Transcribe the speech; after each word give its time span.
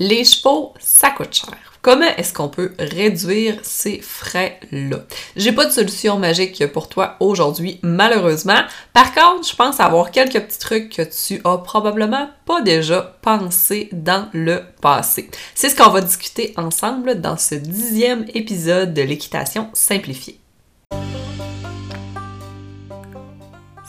Les 0.00 0.24
chevaux, 0.24 0.74
ça 0.80 1.10
coûte 1.10 1.32
cher. 1.32 1.54
Comment 1.80 2.12
est-ce 2.16 2.34
qu'on 2.34 2.48
peut 2.48 2.72
réduire 2.80 3.60
ces 3.62 4.00
frais-là? 4.00 5.04
J'ai 5.36 5.52
pas 5.52 5.66
de 5.66 5.70
solution 5.70 6.18
magique 6.18 6.66
pour 6.72 6.88
toi 6.88 7.14
aujourd'hui, 7.20 7.78
malheureusement. 7.82 8.58
Par 8.92 9.14
contre, 9.14 9.46
je 9.48 9.54
pense 9.54 9.78
avoir 9.78 10.10
quelques 10.10 10.40
petits 10.40 10.58
trucs 10.58 10.96
que 10.96 11.02
tu 11.02 11.40
as 11.44 11.58
probablement 11.58 12.28
pas 12.44 12.60
déjà 12.60 13.16
pensé 13.22 13.88
dans 13.92 14.28
le 14.32 14.62
passé. 14.80 15.30
C'est 15.54 15.68
ce 15.68 15.76
qu'on 15.76 15.90
va 15.90 16.00
discuter 16.00 16.54
ensemble 16.56 17.20
dans 17.20 17.36
ce 17.36 17.54
dixième 17.54 18.26
épisode 18.34 18.94
de 18.94 19.02
l'équitation 19.02 19.70
simplifiée. 19.74 20.40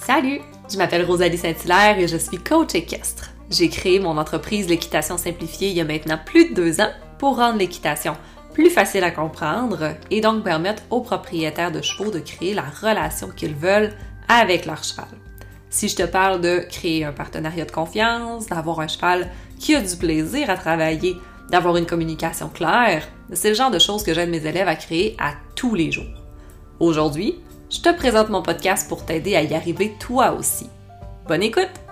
Salut! 0.05 0.41
Je 0.71 0.77
m'appelle 0.77 1.05
Rosalie 1.05 1.39
Saint-Hilaire 1.39 1.97
et 1.97 2.07
je 2.07 2.17
suis 2.17 2.37
coach 2.37 2.75
équestre. 2.75 3.31
J'ai 3.49 3.69
créé 3.69 3.99
mon 3.99 4.17
entreprise 4.17 4.67
L'équitation 4.67 5.17
simplifiée 5.17 5.69
il 5.69 5.77
y 5.77 5.81
a 5.81 5.85
maintenant 5.85 6.19
plus 6.23 6.49
de 6.49 6.55
deux 6.55 6.81
ans 6.81 6.91
pour 7.17 7.37
rendre 7.37 7.59
l'équitation 7.59 8.15
plus 8.53 8.69
facile 8.69 9.03
à 9.03 9.11
comprendre 9.11 9.95
et 10.09 10.21
donc 10.21 10.43
permettre 10.43 10.83
aux 10.89 11.01
propriétaires 11.01 11.71
de 11.71 11.81
chevaux 11.81 12.09
de 12.09 12.19
créer 12.19 12.53
la 12.53 12.63
relation 12.63 13.27
qu'ils 13.29 13.53
veulent 13.53 13.91
avec 14.29 14.65
leur 14.65 14.83
cheval. 14.83 15.07
Si 15.69 15.89
je 15.89 15.97
te 15.97 16.03
parle 16.03 16.39
de 16.39 16.59
créer 16.69 17.03
un 17.03 17.11
partenariat 17.11 17.65
de 17.65 17.71
confiance, 17.71 18.47
d'avoir 18.47 18.79
un 18.79 18.87
cheval 18.87 19.29
qui 19.59 19.75
a 19.75 19.81
du 19.81 19.95
plaisir 19.97 20.49
à 20.49 20.55
travailler, 20.55 21.17
d'avoir 21.49 21.75
une 21.75 21.85
communication 21.85 22.47
claire, 22.47 23.05
c'est 23.33 23.49
le 23.49 23.55
genre 23.55 23.71
de 23.71 23.79
choses 23.79 24.03
que 24.03 24.13
j'aide 24.13 24.29
mes 24.29 24.45
élèves 24.45 24.69
à 24.69 24.75
créer 24.75 25.17
à 25.19 25.33
tous 25.55 25.75
les 25.75 25.91
jours. 25.91 26.23
Aujourd'hui, 26.79 27.35
je 27.69 27.81
te 27.81 27.93
présente 27.93 28.29
mon 28.29 28.41
podcast 28.41 28.87
pour 28.87 29.05
t'aider 29.05 29.35
à 29.35 29.43
y 29.43 29.53
arriver 29.53 29.95
toi 29.99 30.31
aussi. 30.31 30.69
Bonne 31.27 31.43
écoute! 31.43 31.84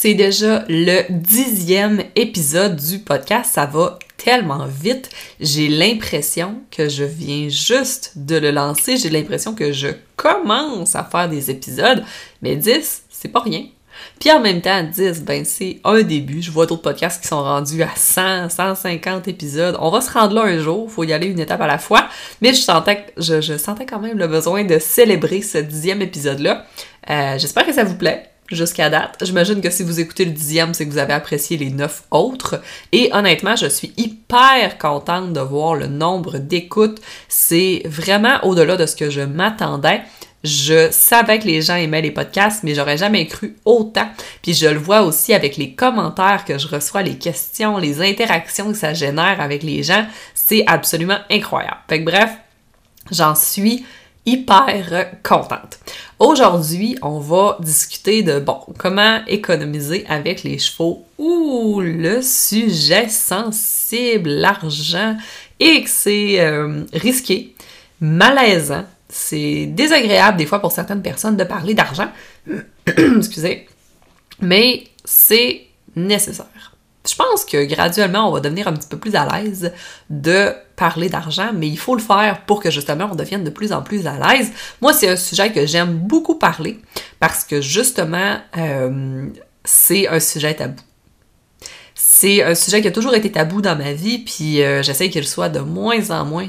C'est 0.00 0.14
déjà 0.14 0.64
le 0.68 1.10
dixième 1.10 2.04
épisode 2.14 2.76
du 2.76 3.00
podcast. 3.00 3.50
Ça 3.52 3.66
va 3.66 3.98
tellement 4.16 4.64
vite. 4.66 5.10
J'ai 5.40 5.66
l'impression 5.66 6.62
que 6.70 6.88
je 6.88 7.02
viens 7.02 7.48
juste 7.48 8.12
de 8.14 8.36
le 8.36 8.52
lancer. 8.52 8.96
J'ai 8.96 9.10
l'impression 9.10 9.56
que 9.56 9.72
je 9.72 9.88
commence 10.14 10.94
à 10.94 11.02
faire 11.02 11.28
des 11.28 11.50
épisodes. 11.50 12.04
Mais 12.42 12.54
10, 12.54 13.06
c'est 13.10 13.26
pas 13.26 13.40
rien. 13.40 13.64
Puis 14.20 14.30
en 14.30 14.38
même 14.38 14.60
temps, 14.60 14.84
10, 14.84 15.22
ben 15.22 15.44
c'est 15.44 15.80
un 15.82 16.02
début. 16.02 16.42
Je 16.42 16.52
vois 16.52 16.66
d'autres 16.66 16.82
podcasts 16.82 17.20
qui 17.20 17.26
sont 17.26 17.42
rendus 17.42 17.82
à 17.82 17.90
100, 17.96 18.50
150 18.50 19.26
épisodes. 19.26 19.76
On 19.80 19.90
va 19.90 20.00
se 20.00 20.12
rendre 20.12 20.34
là 20.34 20.42
un 20.42 20.60
jour, 20.60 20.88
faut 20.88 21.02
y 21.02 21.12
aller 21.12 21.26
une 21.26 21.40
étape 21.40 21.60
à 21.60 21.66
la 21.66 21.78
fois. 21.78 22.06
Mais 22.40 22.54
je 22.54 22.60
sentais, 22.60 23.04
je 23.16 23.58
sentais 23.58 23.84
quand 23.84 23.98
même 23.98 24.16
le 24.16 24.28
besoin 24.28 24.62
de 24.62 24.78
célébrer 24.78 25.42
ce 25.42 25.58
dixième 25.58 26.02
épisode-là. 26.02 26.66
Euh, 27.10 27.36
J'espère 27.36 27.66
que 27.66 27.72
ça 27.72 27.82
vous 27.82 27.96
plaît 27.96 28.30
jusqu'à 28.50 28.90
date. 28.90 29.16
J'imagine 29.22 29.60
que 29.60 29.70
si 29.70 29.82
vous 29.82 30.00
écoutez 30.00 30.24
le 30.24 30.30
dixième, 30.30 30.74
c'est 30.74 30.86
que 30.86 30.90
vous 30.90 30.98
avez 30.98 31.12
apprécié 31.12 31.56
les 31.56 31.70
neuf 31.70 32.02
autres. 32.10 32.60
Et 32.92 33.10
honnêtement, 33.12 33.56
je 33.56 33.66
suis 33.66 33.92
hyper 33.96 34.78
contente 34.78 35.32
de 35.32 35.40
voir 35.40 35.74
le 35.74 35.86
nombre 35.86 36.38
d'écoutes. 36.38 37.00
C'est 37.28 37.82
vraiment 37.84 38.38
au-delà 38.44 38.76
de 38.76 38.86
ce 38.86 38.96
que 38.96 39.10
je 39.10 39.20
m'attendais. 39.20 40.02
Je 40.44 40.88
savais 40.92 41.40
que 41.40 41.46
les 41.46 41.62
gens 41.62 41.74
aimaient 41.74 42.00
les 42.00 42.12
podcasts, 42.12 42.62
mais 42.62 42.74
j'aurais 42.74 42.96
jamais 42.96 43.26
cru 43.26 43.56
autant. 43.64 44.08
Puis 44.40 44.54
je 44.54 44.68
le 44.68 44.78
vois 44.78 45.02
aussi 45.02 45.34
avec 45.34 45.56
les 45.56 45.74
commentaires 45.74 46.44
que 46.44 46.58
je 46.58 46.68
reçois, 46.68 47.02
les 47.02 47.18
questions, 47.18 47.78
les 47.78 48.00
interactions 48.00 48.70
que 48.70 48.78
ça 48.78 48.94
génère 48.94 49.40
avec 49.40 49.62
les 49.64 49.82
gens. 49.82 50.06
C'est 50.34 50.64
absolument 50.66 51.18
incroyable. 51.30 51.78
Fait 51.88 52.00
que 52.00 52.04
bref, 52.04 52.30
j'en 53.10 53.34
suis 53.34 53.84
hyper 54.28 55.06
contente. 55.22 55.78
Aujourd'hui, 56.18 56.96
on 57.02 57.18
va 57.18 57.56
discuter 57.60 58.22
de, 58.22 58.40
bon, 58.40 58.60
comment 58.76 59.20
économiser 59.26 60.04
avec 60.08 60.42
les 60.42 60.58
chevaux. 60.58 61.06
Ouh, 61.18 61.80
le 61.80 62.20
sujet 62.22 63.08
sensible, 63.08 64.28
l'argent, 64.28 65.16
et 65.60 65.82
que 65.82 65.90
c'est 65.90 66.40
euh, 66.40 66.84
risqué, 66.92 67.54
malaisant, 68.00 68.84
c'est 69.08 69.66
désagréable 69.66 70.36
des 70.36 70.46
fois 70.46 70.60
pour 70.60 70.72
certaines 70.72 71.02
personnes 71.02 71.36
de 71.36 71.44
parler 71.44 71.74
d'argent, 71.74 72.10
excusez, 72.86 73.66
mais 74.40 74.84
c'est 75.04 75.62
nécessaire. 75.96 76.76
Je 77.08 77.14
pense 77.14 77.44
que 77.46 77.64
graduellement, 77.64 78.28
on 78.28 78.32
va 78.32 78.40
devenir 78.40 78.68
un 78.68 78.74
petit 78.74 78.88
peu 78.88 78.98
plus 78.98 79.14
à 79.14 79.26
l'aise 79.26 79.72
de 80.10 80.52
parler 80.78 81.08
d'argent, 81.08 81.50
mais 81.54 81.68
il 81.68 81.78
faut 81.78 81.94
le 81.94 82.00
faire 82.00 82.42
pour 82.46 82.62
que 82.62 82.70
justement 82.70 83.08
on 83.10 83.14
devienne 83.14 83.44
de 83.44 83.50
plus 83.50 83.72
en 83.72 83.82
plus 83.82 84.06
à 84.06 84.14
l'aise. 84.14 84.52
Moi, 84.80 84.92
c'est 84.92 85.08
un 85.08 85.16
sujet 85.16 85.52
que 85.52 85.66
j'aime 85.66 85.98
beaucoup 85.98 86.36
parler 86.36 86.78
parce 87.20 87.44
que 87.44 87.60
justement, 87.60 88.36
euh, 88.56 89.26
c'est 89.64 90.08
un 90.08 90.20
sujet 90.20 90.54
tabou. 90.54 90.80
C'est 91.94 92.42
un 92.44 92.54
sujet 92.54 92.80
qui 92.80 92.88
a 92.88 92.92
toujours 92.92 93.14
été 93.14 93.30
tabou 93.30 93.60
dans 93.60 93.76
ma 93.76 93.92
vie, 93.92 94.18
puis 94.18 94.62
euh, 94.62 94.82
j'essaie 94.82 95.10
qu'il 95.10 95.26
soit 95.26 95.48
de 95.48 95.60
moins 95.60 96.10
en 96.10 96.24
moins 96.24 96.48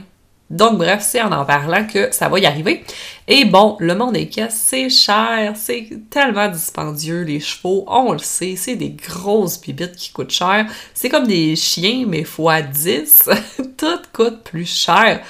donc 0.49 0.79
bref, 0.79 1.05
c'est 1.07 1.21
en 1.21 1.31
en 1.31 1.45
parlant 1.45 1.85
que 1.85 2.09
ça 2.11 2.27
va 2.27 2.39
y 2.39 2.45
arriver. 2.45 2.83
Et 3.31 3.45
bon, 3.45 3.77
le 3.79 3.93
monde 3.93 4.13
des 4.13 4.27
caisses, 4.27 4.59
c'est 4.65 4.89
cher, 4.89 5.53
c'est 5.55 5.87
tellement 6.09 6.47
dispendieux, 6.47 7.21
les 7.21 7.39
chevaux, 7.39 7.85
on 7.85 8.13
le 8.13 8.17
sait, 8.17 8.55
c'est 8.55 8.75
des 8.75 8.89
grosses 8.89 9.61
bibites 9.61 9.95
qui 9.95 10.11
coûtent 10.11 10.31
cher. 10.31 10.65
C'est 10.95 11.09
comme 11.09 11.27
des 11.27 11.55
chiens, 11.55 12.05
mais 12.07 12.23
fois 12.23 12.63
10, 12.63 13.29
tout 13.77 13.99
coûte 14.13 14.41
plus 14.43 14.65
cher. 14.65 15.21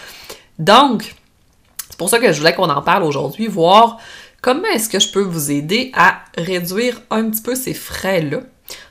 Donc, 0.57 1.13
c'est 1.89 1.97
pour 1.97 2.07
ça 2.09 2.19
que 2.19 2.31
je 2.31 2.39
voulais 2.39 2.55
qu'on 2.55 2.69
en 2.69 2.81
parle 2.81 3.03
aujourd'hui, 3.03 3.47
voir 3.47 3.97
comment 4.41 4.69
est-ce 4.73 4.87
que 4.87 5.01
je 5.01 5.11
peux 5.11 5.21
vous 5.21 5.51
aider 5.51 5.91
à 5.93 6.21
réduire 6.37 7.01
un 7.09 7.29
petit 7.29 7.41
peu 7.41 7.53
ces 7.53 7.73
frais-là. 7.73 8.39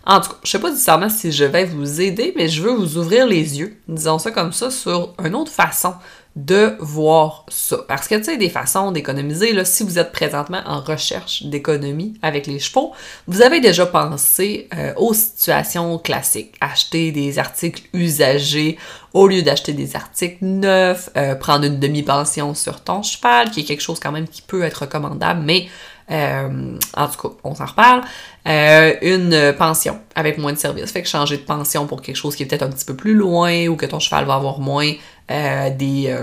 En 0.04 0.20
tout 0.20 0.28
cas, 0.28 0.36
je 0.44 0.50
sais 0.50 0.58
pas 0.58 0.68
nécessairement 0.68 1.08
si 1.08 1.32
je 1.32 1.44
vais 1.44 1.64
vous 1.64 2.02
aider, 2.02 2.34
mais 2.36 2.48
je 2.48 2.62
veux 2.62 2.72
vous 2.72 2.98
ouvrir 2.98 3.26
les 3.26 3.58
yeux, 3.58 3.80
disons 3.88 4.18
ça 4.18 4.32
comme 4.32 4.52
ça, 4.52 4.70
sur 4.70 5.14
une 5.24 5.34
autre 5.34 5.52
façon 5.52 5.94
de 6.38 6.76
voir 6.78 7.44
ça. 7.49 7.78
Parce 7.88 8.06
que, 8.06 8.15
tu 8.15 8.25
sais, 8.25 8.37
des 8.37 8.49
façons 8.49 8.93
d'économiser, 8.93 9.53
là, 9.53 9.65
si 9.65 9.82
vous 9.82 9.99
êtes 9.99 10.12
présentement 10.12 10.62
en 10.66 10.81
recherche 10.81 11.43
d'économie 11.43 12.15
avec 12.22 12.47
les 12.47 12.60
chevaux, 12.60 12.93
vous 13.26 13.43
avez 13.43 13.60
déjà 13.60 13.87
pensé 13.87 14.69
euh, 14.72 14.93
aux 14.97 15.15
situations 15.15 15.98
classiques. 15.98 16.54
Acheter 16.60 17.10
des 17.10 17.41
articles 17.41 17.82
usagés 17.93 18.78
au 19.15 19.27
lieu 19.27 19.43
d'acheter 19.43 19.72
des 19.72 19.97
articles 19.97 20.44
neufs, 20.44 21.10
euh, 21.16 21.34
prendre 21.34 21.65
une 21.65 21.81
demi-pension 21.81 22.54
sur 22.54 22.84
ton 22.84 23.03
cheval, 23.03 23.50
qui 23.50 23.60
est 23.60 23.65
quelque 23.65 23.82
chose 23.82 23.98
quand 23.98 24.12
même 24.12 24.28
qui 24.28 24.43
peut 24.43 24.62
être 24.62 24.82
recommandable, 24.82 25.43
mais 25.44 25.66
euh, 26.10 26.78
en 26.96 27.08
tout 27.08 27.28
cas, 27.28 27.34
on 27.44 27.54
s'en 27.54 27.66
reparle. 27.66 28.02
Euh, 28.46 28.94
une 29.02 29.54
pension 29.58 29.98
avec 30.14 30.38
moins 30.38 30.52
de 30.52 30.58
services. 30.58 30.91
Fait 30.91 31.02
que 31.02 31.08
changer 31.08 31.36
de 31.36 31.42
pension 31.42 31.86
pour 31.86 32.00
quelque 32.00 32.16
chose 32.16 32.34
qui 32.34 32.44
est 32.44 32.46
peut-être 32.46 32.62
un 32.62 32.70
petit 32.70 32.86
peu 32.86 32.96
plus 32.96 33.14
loin 33.14 33.66
ou 33.66 33.76
que 33.76 33.84
ton 33.84 34.00
cheval 34.00 34.24
va 34.24 34.34
avoir 34.34 34.58
moins 34.58 34.91
euh, 35.30 35.68
des, 35.68 36.16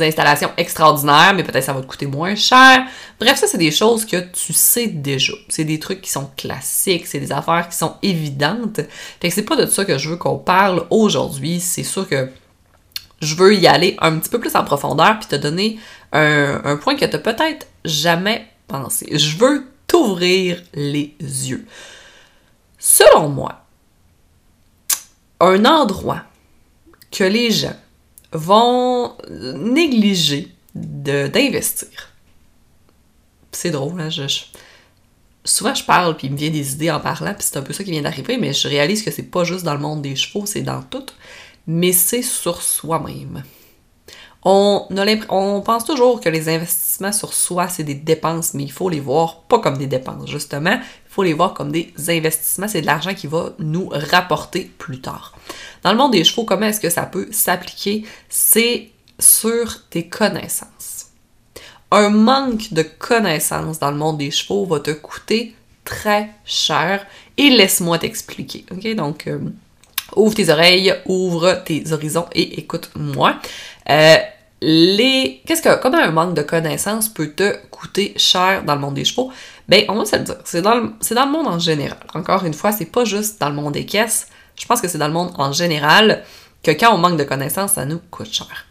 installations 0.00 0.50
extraordinaires, 0.56 1.32
mais 1.34 1.42
peut-être 1.42 1.64
ça 1.64 1.72
va 1.72 1.80
te 1.80 1.86
coûter 1.86 2.06
moins 2.06 2.36
cher. 2.36 2.84
Bref, 3.18 3.36
ça, 3.36 3.48
c'est 3.48 3.58
des 3.58 3.72
choses 3.72 4.04
que 4.04 4.18
tu 4.30 4.52
sais 4.52 4.86
déjà. 4.86 5.32
C'est 5.48 5.64
des 5.64 5.80
trucs 5.80 6.02
qui 6.02 6.10
sont 6.10 6.30
classiques, 6.36 7.08
c'est 7.08 7.18
des 7.18 7.32
affaires 7.32 7.68
qui 7.68 7.76
sont 7.76 7.94
évidentes. 8.02 8.80
Fait 9.20 9.28
que 9.28 9.34
c'est 9.34 9.42
pas 9.42 9.56
de 9.56 9.66
ça 9.66 9.84
que 9.84 9.98
je 9.98 10.10
veux 10.10 10.16
qu'on 10.16 10.38
parle 10.38 10.84
aujourd'hui. 10.90 11.58
C'est 11.58 11.82
sûr 11.82 12.08
que 12.08 12.28
je 13.20 13.34
veux 13.34 13.56
y 13.56 13.66
aller 13.66 13.96
un 14.00 14.18
petit 14.18 14.30
peu 14.30 14.38
plus 14.38 14.54
en 14.54 14.62
profondeur 14.62 15.18
puis 15.18 15.26
te 15.26 15.36
donner 15.36 15.78
un, 16.12 16.60
un 16.64 16.76
point 16.76 16.94
que 16.94 17.06
tu 17.06 17.18
peut-être 17.18 17.66
jamais 17.84 18.46
Je 18.70 19.36
veux 19.36 19.66
t'ouvrir 19.86 20.62
les 20.74 21.14
yeux. 21.20 21.66
Selon 22.78 23.28
moi, 23.28 23.64
un 25.40 25.64
endroit 25.64 26.22
que 27.10 27.24
les 27.24 27.50
gens 27.50 27.76
vont 28.32 29.16
négliger 29.30 30.54
d'investir. 30.74 32.12
C'est 33.52 33.70
drôle, 33.70 34.00
hein? 34.00 34.10
Je, 34.10 34.26
souvent 35.44 35.74
je 35.74 35.84
parle 35.84 36.16
puis 36.16 36.26
il 36.26 36.32
me 36.32 36.36
vient 36.36 36.50
des 36.50 36.72
idées 36.74 36.90
en 36.90 37.00
parlant 37.00 37.32
puis 37.32 37.44
c'est 37.44 37.56
un 37.56 37.62
peu 37.62 37.72
ça 37.72 37.84
qui 37.84 37.90
vient 37.90 38.02
d'arriver, 38.02 38.36
mais 38.36 38.52
je 38.52 38.68
réalise 38.68 39.02
que 39.02 39.10
c'est 39.10 39.22
pas 39.22 39.44
juste 39.44 39.64
dans 39.64 39.74
le 39.74 39.80
monde 39.80 40.02
des 40.02 40.16
chevaux, 40.16 40.44
c'est 40.44 40.62
dans 40.62 40.82
tout, 40.82 41.06
mais 41.66 41.92
c'est 41.92 42.22
sur 42.22 42.60
soi-même. 42.60 43.42
On, 44.48 45.60
pense 45.64 45.84
toujours 45.84 46.20
que 46.20 46.28
les 46.28 46.48
investissements 46.48 47.10
sur 47.10 47.32
soi, 47.32 47.68
c'est 47.68 47.82
des 47.82 47.94
dépenses, 47.96 48.54
mais 48.54 48.62
il 48.62 48.70
faut 48.70 48.88
les 48.88 49.00
voir 49.00 49.40
pas 49.40 49.58
comme 49.58 49.76
des 49.76 49.88
dépenses, 49.88 50.30
justement. 50.30 50.74
Il 50.74 51.10
faut 51.10 51.24
les 51.24 51.32
voir 51.32 51.52
comme 51.52 51.72
des 51.72 51.92
investissements. 52.08 52.68
C'est 52.68 52.82
de 52.82 52.86
l'argent 52.86 53.12
qui 53.12 53.26
va 53.26 53.54
nous 53.58 53.88
rapporter 53.90 54.70
plus 54.78 55.00
tard. 55.00 55.34
Dans 55.82 55.90
le 55.90 55.98
monde 55.98 56.12
des 56.12 56.22
chevaux, 56.22 56.44
comment 56.44 56.66
est-ce 56.66 56.80
que 56.80 56.90
ça 56.90 57.02
peut 57.02 57.26
s'appliquer? 57.32 58.04
C'est 58.28 58.90
sur 59.18 59.88
tes 59.88 60.06
connaissances. 60.06 61.06
Un 61.90 62.10
manque 62.10 62.72
de 62.72 62.82
connaissances 62.82 63.80
dans 63.80 63.90
le 63.90 63.96
monde 63.96 64.18
des 64.18 64.30
chevaux 64.30 64.64
va 64.64 64.78
te 64.78 64.92
coûter 64.92 65.56
très 65.84 66.30
cher 66.44 67.04
et 67.36 67.50
laisse-moi 67.50 67.98
t'expliquer. 67.98 68.64
OK? 68.70 68.94
Donc, 68.94 69.26
euh, 69.26 69.40
ouvre 70.14 70.36
tes 70.36 70.50
oreilles, 70.50 70.94
ouvre 71.06 71.64
tes 71.64 71.90
horizons 71.90 72.26
et 72.32 72.60
écoute-moi. 72.60 73.40
Euh, 73.90 74.16
les 74.60 75.42
qu'est-ce 75.46 75.62
que 75.62 75.80
comment 75.80 75.98
un 75.98 76.10
manque 76.10 76.34
de 76.34 76.42
connaissances 76.42 77.08
peut 77.08 77.32
te 77.32 77.56
coûter 77.70 78.14
cher 78.16 78.64
dans 78.64 78.74
le 78.74 78.80
monde 78.80 78.94
des 78.94 79.04
chevaux? 79.04 79.30
Ben 79.68 79.84
on 79.88 79.96
va 79.96 80.04
se 80.04 80.16
le 80.16 80.22
dire, 80.22 80.36
c'est 80.44 80.62
dans 80.62 80.74
le, 80.74 80.92
c'est 81.00 81.14
dans 81.14 81.26
le 81.26 81.32
monde 81.32 81.46
en 81.46 81.58
général. 81.58 81.98
Encore 82.14 82.44
une 82.44 82.54
fois, 82.54 82.72
c'est 82.72 82.86
pas 82.86 83.04
juste 83.04 83.40
dans 83.40 83.48
le 83.48 83.54
monde 83.54 83.74
des 83.74 83.84
caisses. 83.84 84.28
Je 84.58 84.66
pense 84.66 84.80
que 84.80 84.88
c'est 84.88 84.98
dans 84.98 85.08
le 85.08 85.12
monde 85.12 85.32
en 85.36 85.52
général 85.52 86.24
que 86.62 86.70
quand 86.70 86.94
on 86.94 86.98
manque 86.98 87.18
de 87.18 87.24
connaissances, 87.24 87.72
ça 87.72 87.84
nous 87.84 88.00
coûte 88.10 88.32
cher. 88.32 88.66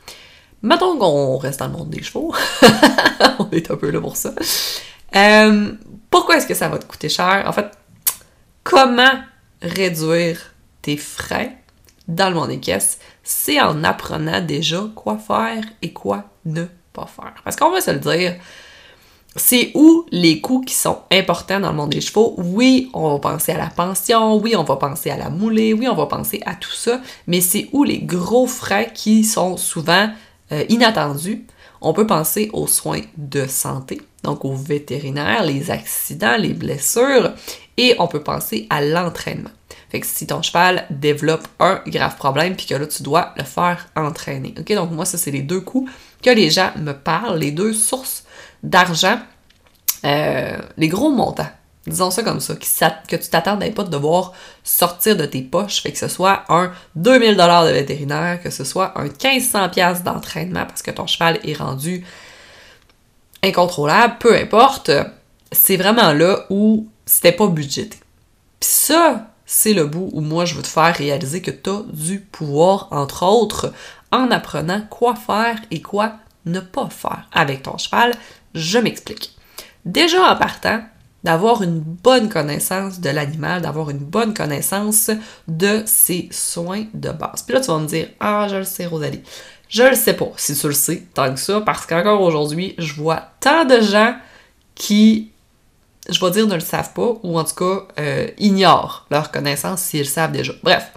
Mettons 0.63 0.97
qu'on 0.97 1.37
reste 1.37 1.59
dans 1.59 1.67
le 1.67 1.73
monde 1.73 1.89
des 1.89 2.01
chevaux. 2.01 2.33
on 3.39 3.49
est 3.51 3.69
un 3.69 3.75
peu 3.75 3.91
là 3.91 4.01
pour 4.01 4.17
ça. 4.17 4.33
Euh, 5.15 5.71
pourquoi 6.09 6.37
est-ce 6.37 6.47
que 6.47 6.55
ça 6.55 6.67
va 6.67 6.79
te 6.79 6.85
coûter 6.85 7.09
cher? 7.09 7.43
En 7.45 7.53
fait, 7.53 7.67
comment 8.63 9.11
réduire 9.61 10.39
tes 10.81 10.97
frais 10.97 11.57
dans 12.07 12.30
le 12.30 12.36
monde 12.36 12.50
des 12.50 12.60
caisses? 12.60 13.00
C'est 13.24 13.60
en 13.60 13.84
apprenant 13.84 14.42
déjà 14.42 14.84
quoi 14.96 15.18
faire 15.18 15.63
et 15.81 15.94
quoi 15.94 16.25
ne 16.46 16.66
pas 16.94 17.07
faire. 17.07 17.36
Parce 17.44 17.56
qu'on 17.56 17.72
va 17.72 17.81
se 17.81 17.92
le 17.92 18.00
dire, 18.00 18.36
c'est 19.36 19.72
où 19.75 20.06
les 20.12 20.40
coûts 20.40 20.62
qui 20.62 20.74
sont 20.74 21.00
importants 21.12 21.60
dans 21.60 21.72
le 21.72 21.75
monde 21.75 21.90
des 21.90 22.02
chevaux. 22.02 22.36
Oui, 22.38 22.90
on 22.94 23.13
va 23.13 23.19
penser 23.19 23.52
à 23.52 23.57
la 23.57 23.69
pension, 23.69 24.38
oui, 24.38 24.56
on 24.56 24.63
va 24.63 24.78
penser 24.78 25.10
à 25.10 25.18
la 25.18 25.30
moulée, 25.30 25.74
oui, 25.74 25.88
on 25.88 25.96
va 25.96 26.06
penser 26.06 26.42
à 26.46 26.56
tout 26.56 26.72
ça, 26.72 27.02
mais 27.28 27.42
c'est 27.42 27.69
où 27.74 27.84
les 27.84 28.00
gros 28.00 28.48
frais 28.48 28.92
qui 28.94 29.24
sont 29.24 29.57
souvent 29.57 30.10
euh, 30.52 30.63
inattendus. 30.69 31.46
On 31.81 31.94
peut 31.94 32.07
penser 32.07 32.50
aux 32.54 32.68
soins 32.68 33.02
de 33.18 33.46
santé, 33.46 34.02
donc 34.24 34.46
aux 34.46 34.56
vétérinaires, 34.56 35.44
les 35.44 35.69
accidents, 35.69 36.38
les 36.38 36.54
blessures, 36.54 37.34
et 37.78 37.96
on 38.00 38.07
peut 38.07 38.24
penser 38.24 38.68
à 38.69 38.81
l'entraînement. 38.81 39.50
Fait 39.89 39.99
que 39.99 40.07
si 40.07 40.27
ton 40.27 40.41
cheval 40.41 40.85
développe 40.89 41.47
un 41.59 41.81
grave 41.87 42.15
problème, 42.17 42.55
puis 42.55 42.65
que 42.65 42.75
là, 42.75 42.87
tu 42.87 43.03
dois 43.03 43.33
le 43.37 43.43
faire 43.43 43.87
entraîner. 43.95 44.53
OK? 44.59 44.73
Donc, 44.73 44.91
moi, 44.91 45.05
ça, 45.05 45.17
c'est 45.17 45.31
les 45.31 45.41
deux 45.41 45.61
coûts 45.61 45.87
que 46.21 46.29
les 46.29 46.49
gens 46.49 46.71
me 46.77 46.93
parlent, 46.93 47.37
les 47.37 47.51
deux 47.51 47.73
sources 47.73 48.23
d'argent, 48.63 49.19
euh, 50.05 50.57
les 50.77 50.87
gros 50.87 51.11
montants, 51.11 51.49
disons 51.87 52.11
ça 52.11 52.23
comme 52.23 52.39
ça, 52.39 52.55
que 52.55 53.15
tu 53.15 53.29
t'attendais 53.29 53.71
pas 53.71 53.83
de 53.83 53.89
devoir 53.89 54.33
sortir 54.63 55.15
de 55.15 55.25
tes 55.25 55.41
poches, 55.41 55.81
fait 55.81 55.91
que 55.91 55.97
ce 55.97 56.07
soit 56.07 56.43
un 56.49 56.71
2000 56.95 57.35
dollars 57.35 57.65
de 57.65 57.71
vétérinaire, 57.71 58.41
que 58.41 58.49
ce 58.49 58.63
soit 58.63 58.97
un 58.99 59.03
1500 59.03 59.69
pièces 59.69 60.03
d'entraînement 60.03 60.65
parce 60.65 60.81
que 60.81 60.91
ton 60.91 61.07
cheval 61.07 61.39
est 61.43 61.57
rendu 61.57 62.05
incontrôlable, 63.43 64.15
peu 64.19 64.35
importe, 64.35 64.91
c'est 65.51 65.77
vraiment 65.77 66.11
là 66.13 66.45
où 66.49 66.87
c'était 67.05 67.31
pas 67.31 67.47
budgété. 67.47 67.97
Puis 68.59 68.69
ça, 68.69 69.27
c'est 69.45 69.74
le 69.74 69.86
bout 69.86 70.09
où 70.13 70.21
moi 70.21 70.45
je 70.45 70.56
veux 70.56 70.62
te 70.62 70.68
faire 70.68 70.95
réaliser 70.95 71.42
que 71.42 71.51
tu 71.51 71.69
as 71.69 71.83
du 71.92 72.19
pouvoir, 72.19 72.88
entre 72.92 73.24
autres, 73.24 73.74
en 74.12 74.31
apprenant 74.31 74.81
quoi 74.89 75.15
faire 75.15 75.59
et 75.71 75.81
quoi 75.81 76.13
ne 76.45 76.59
pas 76.59 76.89
faire 76.89 77.27
avec 77.31 77.63
ton 77.63 77.77
cheval. 77.77 78.13
Je 78.53 78.80
m'explique. 78.80 79.36
Déjà 79.86 80.31
en 80.31 80.36
partant, 80.36 80.81
d'avoir 81.25 81.63
une 81.63 81.80
bonne 81.80 82.30
connaissance 82.30 83.00
de 83.00 83.09
l'animal, 83.09 83.63
d'avoir 83.63 83.89
une 83.89 83.97
bonne 83.97 84.36
connaissance 84.36 85.09
de 85.47 85.81
ses 85.88 86.30
soins 86.31 86.86
de 86.94 87.09
base. 87.09 87.42
Puis 87.42 87.56
là, 87.56 87.62
tu 87.62 87.68
vas 87.68 87.80
me 87.80 87.88
dire, 87.88 88.09
ah, 88.19 88.47
je 88.47 88.57
le 88.57 88.63
sais, 88.63 88.86
Rosalie. 88.86 89.24
Je 89.68 89.81
le 89.81 89.95
sais 89.95 90.13
pas 90.13 90.31
si 90.38 90.56
tu 90.56 90.68
le 90.68 90.74
sais 90.74 91.07
tant 91.15 91.33
que 91.33 91.39
ça, 91.39 91.62
parce 91.62 91.88
qu'encore 91.88 92.21
aujourd'hui, 92.21 92.75
je 92.77 92.94
vois 92.94 93.24
tant 93.39 93.65
de 93.65 93.81
gens 93.81 94.15
qui, 94.75 95.31
je 96.10 96.24
vais 96.24 96.31
dire, 96.31 96.48
ne 96.48 96.56
le 96.56 96.60
savent 96.60 96.94
pas, 96.94 97.13
ou 97.24 97.40
en 97.40 97.44
tout 97.44 97.56
cas, 97.56 97.88
euh, 98.00 98.28
ignorent 98.38 99.06
leur 99.10 99.31
connaissance 99.31 99.81
s'ils 99.81 100.02
le 100.02 100.06
savent 100.06 100.31
déjà. 100.31 100.54
Bref, 100.63 100.92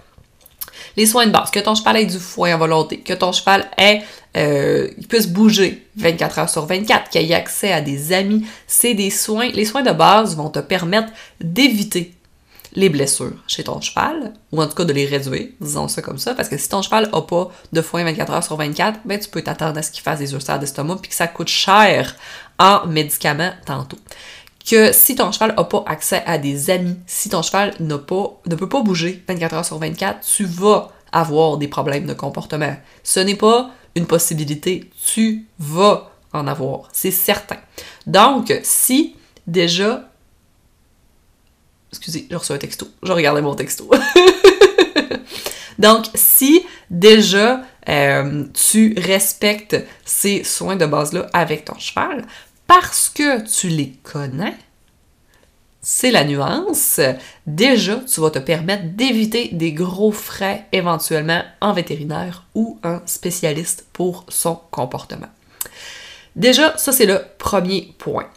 les 0.97 1.05
soins 1.05 1.27
de 1.27 1.31
base, 1.31 1.51
que 1.51 1.59
ton 1.59 1.75
cheval 1.75 1.97
ait 1.97 2.05
du 2.05 2.19
foin 2.19 2.53
à 2.53 2.57
volonté, 2.57 2.99
que 2.99 3.13
ton 3.13 3.31
cheval 3.31 3.69
ait, 3.77 4.01
euh, 4.37 4.89
puisse 5.07 5.27
bouger 5.27 5.87
24 5.97 6.39
heures 6.39 6.49
sur 6.49 6.65
24, 6.65 7.09
qu'il 7.09 7.31
ait 7.31 7.33
accès 7.33 7.71
à 7.71 7.81
des 7.81 8.13
amis, 8.13 8.45
c'est 8.67 8.93
des 8.93 9.09
soins. 9.09 9.49
Les 9.49 9.65
soins 9.65 9.81
de 9.81 9.91
base 9.91 10.35
vont 10.35 10.49
te 10.49 10.59
permettre 10.59 11.11
d'éviter 11.41 12.13
les 12.73 12.89
blessures 12.89 13.33
chez 13.47 13.63
ton 13.63 13.81
cheval, 13.81 14.33
ou 14.51 14.61
en 14.61 14.67
tout 14.67 14.75
cas 14.75 14.83
de 14.85 14.93
les 14.93 15.07
réduire, 15.07 15.47
disons 15.59 15.87
ça 15.87 16.03
comme 16.03 16.19
ça, 16.19 16.35
parce 16.35 16.49
que 16.49 16.57
si 16.57 16.69
ton 16.69 16.83
cheval 16.83 17.09
n'a 17.11 17.21
pas 17.21 17.49
de 17.73 17.81
foin 17.81 18.03
24 18.03 18.33
heures 18.33 18.43
sur 18.43 18.57
24, 18.57 18.99
ben 19.05 19.19
tu 19.19 19.27
peux 19.27 19.41
t'attendre 19.41 19.79
à 19.79 19.81
ce 19.81 19.89
qu'il 19.89 20.03
fasse 20.03 20.19
des 20.19 20.33
ulcères 20.33 20.59
d'estomac 20.59 20.97
puis 21.01 21.09
que 21.09 21.15
ça 21.15 21.27
coûte 21.27 21.47
cher 21.47 22.15
en 22.59 22.85
médicaments 22.85 23.53
tantôt 23.65 23.97
que 24.67 24.91
si 24.91 25.15
ton 25.15 25.31
cheval 25.31 25.55
n'a 25.55 25.63
pas 25.63 25.83
accès 25.87 26.23
à 26.25 26.37
des 26.37 26.69
amis, 26.69 26.97
si 27.07 27.29
ton 27.29 27.41
cheval 27.41 27.73
ne 27.79 27.95
peut 27.95 28.69
pas 28.69 28.81
bouger 28.81 29.23
24 29.27 29.53
heures 29.53 29.65
sur 29.65 29.77
24, 29.77 30.21
tu 30.21 30.45
vas 30.45 30.91
avoir 31.11 31.57
des 31.57 31.67
problèmes 31.67 32.05
de 32.05 32.13
comportement. 32.13 32.75
Ce 33.03 33.19
n'est 33.19 33.35
pas 33.35 33.71
une 33.95 34.05
possibilité, 34.05 34.89
tu 35.05 35.47
vas 35.57 36.11
en 36.33 36.47
avoir, 36.47 36.89
c'est 36.91 37.11
certain. 37.11 37.57
Donc, 38.05 38.53
si 38.63 39.15
déjà... 39.47 40.05
Excusez, 41.91 42.27
je 42.29 42.35
reçois 42.35 42.55
un 42.55 42.59
texto. 42.59 42.87
Je 43.01 43.11
regardais 43.11 43.41
mon 43.41 43.55
texto. 43.55 43.89
Donc, 45.79 46.05
si 46.13 46.65
déjà 46.91 47.61
euh, 47.87 48.43
tu 48.53 48.93
respectes 48.97 49.77
ces 50.05 50.43
soins 50.43 50.75
de 50.75 50.85
base-là 50.85 51.27
avec 51.33 51.65
ton 51.65 51.79
cheval, 51.79 52.25
parce 52.69 53.09
que 53.09 53.41
tu 53.49 53.67
les 53.67 53.93
connais, 54.03 54.55
c'est 55.81 56.11
la 56.11 56.23
nuance, 56.23 56.99
déjà 57.47 57.95
tu 57.95 58.21
vas 58.21 58.29
te 58.29 58.37
permettre 58.37 58.83
d'éviter 58.93 59.49
des 59.53 59.71
gros 59.71 60.11
frais 60.11 60.67
éventuellement 60.71 61.41
en 61.61 61.73
vétérinaire 61.73 62.45
ou 62.53 62.79
en 62.83 62.99
spécialiste 63.07 63.87
pour 63.91 64.23
son 64.29 64.59
comportement. 64.69 65.29
Déjà, 66.35 66.77
ça 66.77 66.91
c'est 66.91 67.07
le 67.07 67.23
premier 67.39 67.95
point. 67.97 68.29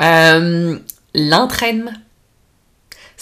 Euh, 0.00 0.78
l'entraînement 1.14 1.92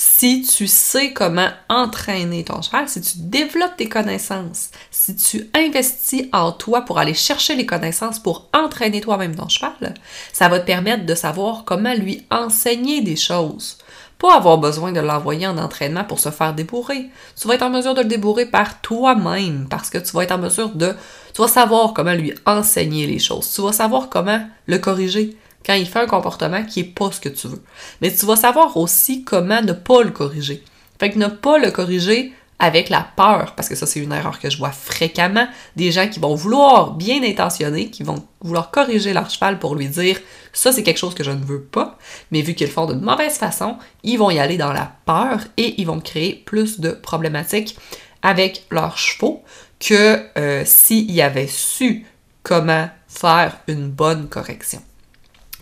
si 0.00 0.42
tu 0.42 0.68
sais 0.68 1.12
comment 1.12 1.48
entraîner 1.68 2.44
ton 2.44 2.62
cheval, 2.62 2.88
si 2.88 3.00
tu 3.00 3.14
développes 3.16 3.76
tes 3.76 3.88
connaissances, 3.88 4.70
si 4.92 5.16
tu 5.16 5.50
investis 5.56 6.26
en 6.32 6.52
toi 6.52 6.82
pour 6.82 7.00
aller 7.00 7.14
chercher 7.14 7.56
les 7.56 7.66
connaissances 7.66 8.20
pour 8.20 8.48
entraîner 8.54 9.00
toi-même 9.00 9.34
ton 9.34 9.48
cheval, 9.48 9.94
ça 10.32 10.48
va 10.48 10.60
te 10.60 10.66
permettre 10.66 11.04
de 11.04 11.16
savoir 11.16 11.64
comment 11.64 11.94
lui 11.94 12.24
enseigner 12.30 13.00
des 13.00 13.16
choses. 13.16 13.78
Pas 14.18 14.36
avoir 14.36 14.58
besoin 14.58 14.92
de 14.92 15.00
l'envoyer 15.00 15.48
en 15.48 15.58
entraînement 15.58 16.04
pour 16.04 16.20
se 16.20 16.30
faire 16.30 16.54
débourrer. 16.54 17.10
Tu 17.34 17.48
vas 17.48 17.56
être 17.56 17.62
en 17.62 17.70
mesure 17.70 17.94
de 17.94 18.02
le 18.02 18.08
débourrer 18.08 18.46
par 18.46 18.80
toi-même 18.80 19.66
parce 19.68 19.90
que 19.90 19.98
tu 19.98 20.12
vas 20.12 20.22
être 20.22 20.30
en 20.30 20.38
mesure 20.38 20.68
de... 20.68 20.94
Tu 21.34 21.42
vas 21.42 21.48
savoir 21.48 21.92
comment 21.92 22.14
lui 22.14 22.34
enseigner 22.46 23.08
les 23.08 23.18
choses. 23.18 23.52
Tu 23.52 23.62
vas 23.62 23.72
savoir 23.72 24.08
comment 24.10 24.46
le 24.68 24.78
corriger 24.78 25.36
quand 25.68 25.74
il 25.74 25.86
fait 25.86 26.00
un 26.00 26.06
comportement 26.06 26.64
qui 26.64 26.80
est 26.80 26.84
pas 26.84 27.12
ce 27.12 27.20
que 27.20 27.28
tu 27.28 27.46
veux. 27.46 27.62
Mais 28.00 28.10
tu 28.10 28.24
vas 28.24 28.36
savoir 28.36 28.78
aussi 28.78 29.22
comment 29.22 29.60
ne 29.60 29.74
pas 29.74 30.02
le 30.02 30.10
corriger. 30.10 30.64
Fait 30.98 31.10
que 31.10 31.18
ne 31.18 31.26
pas 31.26 31.58
le 31.58 31.70
corriger 31.70 32.32
avec 32.58 32.88
la 32.88 33.06
peur, 33.14 33.54
parce 33.54 33.68
que 33.68 33.74
ça 33.74 33.86
c'est 33.86 34.00
une 34.00 34.12
erreur 34.12 34.40
que 34.40 34.50
je 34.50 34.58
vois 34.58 34.72
fréquemment, 34.72 35.46
des 35.76 35.92
gens 35.92 36.08
qui 36.08 36.18
vont 36.18 36.34
vouloir 36.34 36.94
bien 36.94 37.22
intentionner, 37.22 37.90
qui 37.90 38.02
vont 38.02 38.26
vouloir 38.40 38.70
corriger 38.70 39.12
leur 39.12 39.30
cheval 39.30 39.58
pour 39.60 39.76
lui 39.76 39.88
dire 39.88 40.18
ça 40.52 40.72
c'est 40.72 40.82
quelque 40.82 40.98
chose 40.98 41.14
que 41.14 41.22
je 41.22 41.30
ne 41.30 41.44
veux 41.44 41.62
pas, 41.62 41.98
mais 42.32 42.40
vu 42.40 42.54
qu'ils 42.54 42.66
le 42.66 42.72
font 42.72 42.86
d'une 42.86 43.00
mauvaise 43.00 43.36
façon, 43.36 43.76
ils 44.02 44.18
vont 44.18 44.30
y 44.30 44.40
aller 44.40 44.56
dans 44.56 44.72
la 44.72 44.90
peur 45.04 45.38
et 45.56 45.80
ils 45.80 45.86
vont 45.86 46.00
créer 46.00 46.34
plus 46.34 46.80
de 46.80 46.90
problématiques 46.90 47.76
avec 48.22 48.64
leurs 48.70 48.98
chevaux 48.98 49.44
que 49.78 50.20
euh, 50.36 50.64
s'ils 50.64 51.20
avaient 51.22 51.46
su 51.46 52.06
comment 52.42 52.88
faire 53.06 53.58
une 53.68 53.88
bonne 53.88 54.28
correction. 54.28 54.82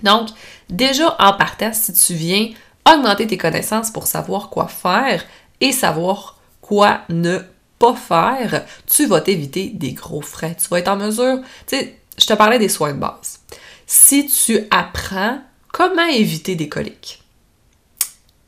Donc, 0.03 0.29
déjà 0.69 1.17
en 1.19 1.33
partant, 1.33 1.73
si 1.73 1.93
tu 1.93 2.15
viens 2.15 2.51
augmenter 2.87 3.27
tes 3.27 3.39
connaissances 3.39 3.91
pour 3.91 4.07
savoir 4.07 4.51
quoi 4.51 4.69
faire 4.69 5.25
et 5.61 5.73
savoir 5.73 6.39
quoi 6.61 7.01
ne 7.09 7.39
pas 7.79 7.95
faire, 7.95 8.65
tu 8.87 9.07
vas 9.07 9.21
t'éviter 9.21 9.69
des 9.69 9.93
gros 9.93 10.21
frais. 10.21 10.57
Tu 10.61 10.69
vas 10.69 10.79
être 10.79 10.89
en 10.89 10.97
mesure, 10.97 11.41
tu 11.67 11.77
sais, 11.77 11.99
je 12.19 12.27
te 12.27 12.33
parlais 12.33 12.59
des 12.59 12.69
soins 12.69 12.95
de 12.95 12.99
base. 12.99 13.41
Si 13.87 14.27
tu 14.27 14.61
apprends 14.71 15.41
comment 15.73 16.07
éviter 16.07 16.57
des 16.57 16.69
coliques, 16.69 17.23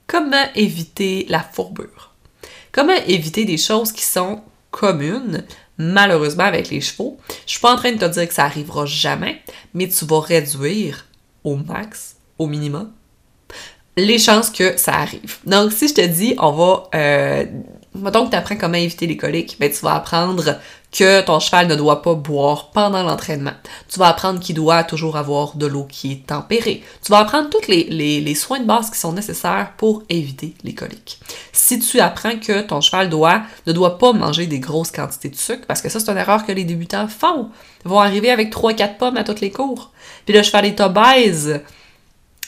comment 0.06 0.46
éviter 0.54 1.26
la 1.28 1.40
fourbure, 1.40 2.14
comment 2.72 2.96
éviter 3.06 3.44
des 3.44 3.58
choses 3.58 3.92
qui 3.92 4.04
sont 4.04 4.42
communes, 4.70 5.44
malheureusement 5.76 6.44
avec 6.44 6.70
les 6.70 6.80
chevaux, 6.80 7.18
je 7.46 7.52
suis 7.52 7.60
pas 7.60 7.74
en 7.74 7.76
train 7.76 7.92
de 7.92 7.98
te 7.98 8.04
dire 8.04 8.26
que 8.26 8.34
ça 8.34 8.44
arrivera 8.44 8.86
jamais, 8.86 9.40
mais 9.74 9.88
tu 9.88 10.04
vas 10.06 10.20
réduire 10.20 11.07
au 11.48 11.56
max, 11.56 12.16
au 12.38 12.46
minimum, 12.46 12.90
les 13.96 14.18
chances 14.18 14.50
que 14.50 14.76
ça 14.76 14.94
arrive. 14.94 15.38
Donc, 15.44 15.72
si 15.72 15.88
je 15.88 15.94
te 15.94 16.06
dis, 16.06 16.34
on 16.38 16.52
va... 16.52 16.88
Euh, 16.94 17.44
mettons 17.94 18.26
que 18.26 18.30
tu 18.30 18.36
apprends 18.36 18.56
comment 18.56 18.74
éviter 18.74 19.06
les 19.06 19.16
coliques, 19.16 19.56
ben, 19.58 19.70
tu 19.70 19.80
vas 19.80 19.94
apprendre 19.94 20.58
que 20.90 21.20
ton 21.20 21.38
cheval 21.38 21.66
ne 21.66 21.74
doit 21.74 22.02
pas 22.02 22.14
boire 22.14 22.70
pendant 22.70 23.02
l'entraînement. 23.02 23.52
Tu 23.88 23.98
vas 23.98 24.08
apprendre 24.08 24.40
qu'il 24.40 24.54
doit 24.54 24.84
toujours 24.84 25.16
avoir 25.16 25.56
de 25.56 25.66
l'eau 25.66 25.84
qui 25.84 26.12
est 26.12 26.26
tempérée. 26.26 26.82
Tu 27.04 27.12
vas 27.12 27.18
apprendre 27.18 27.50
tous 27.50 27.68
les, 27.68 28.34
soins 28.34 28.60
de 28.60 28.64
base 28.64 28.90
qui 28.90 28.98
sont 28.98 29.12
nécessaires 29.12 29.72
pour 29.76 30.02
éviter 30.08 30.54
les 30.64 30.74
coliques. 30.74 31.20
Si 31.52 31.78
tu 31.78 32.00
apprends 32.00 32.38
que 32.38 32.62
ton 32.62 32.80
cheval 32.80 33.10
doit, 33.10 33.42
ne 33.66 33.72
doit 33.72 33.98
pas 33.98 34.12
manger 34.12 34.46
des 34.46 34.60
grosses 34.60 34.90
quantités 34.90 35.28
de 35.28 35.36
sucre, 35.36 35.66
parce 35.66 35.82
que 35.82 35.88
ça, 35.88 36.00
c'est 36.00 36.10
une 36.10 36.16
erreur 36.16 36.46
que 36.46 36.52
les 36.52 36.64
débutants 36.64 37.08
font. 37.08 37.50
Ils 37.84 37.90
vont 37.90 38.00
arriver 38.00 38.30
avec 38.30 38.52
3-4 38.52 38.96
pommes 38.96 39.16
à 39.18 39.24
toutes 39.24 39.40
les 39.40 39.50
cours. 39.50 39.92
Puis 40.24 40.34
le 40.34 40.42
cheval 40.42 40.64
est 40.64 40.80
obèse. 40.80 41.60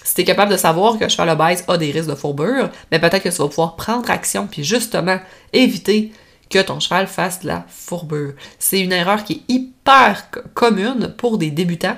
Si 0.03 0.15
tu 0.15 0.23
es 0.23 0.25
capable 0.25 0.51
de 0.51 0.57
savoir 0.57 0.99
que 0.99 1.05
le 1.05 1.11
cheval 1.11 1.29
obèse 1.29 1.65
a 1.69 1.77
des 1.77 1.91
risques 1.91 2.09
de 2.09 2.15
fourbure, 2.15 2.71
mais 2.91 2.99
ben 2.99 3.11
peut-être 3.11 3.23
que 3.23 3.29
tu 3.29 3.37
vas 3.37 3.49
pouvoir 3.49 3.77
prendre 3.77 4.11
action 4.11 4.47
puis 4.47 4.65
justement 4.65 5.19
éviter 5.53 6.11
que 6.51 6.59
ton 6.59 6.81
cheval 6.81 7.07
fasse 7.07 7.41
de 7.41 7.47
la 7.47 7.65
fourbure. 7.69 8.35
C'est 8.59 8.81
une 8.81 8.93
erreur 8.93 9.25
qui 9.25 9.45
est 9.49 9.53
hyper 9.53 10.31
commune 10.53 11.15
pour 11.17 11.39
des 11.39 11.51
débutants 11.51 11.97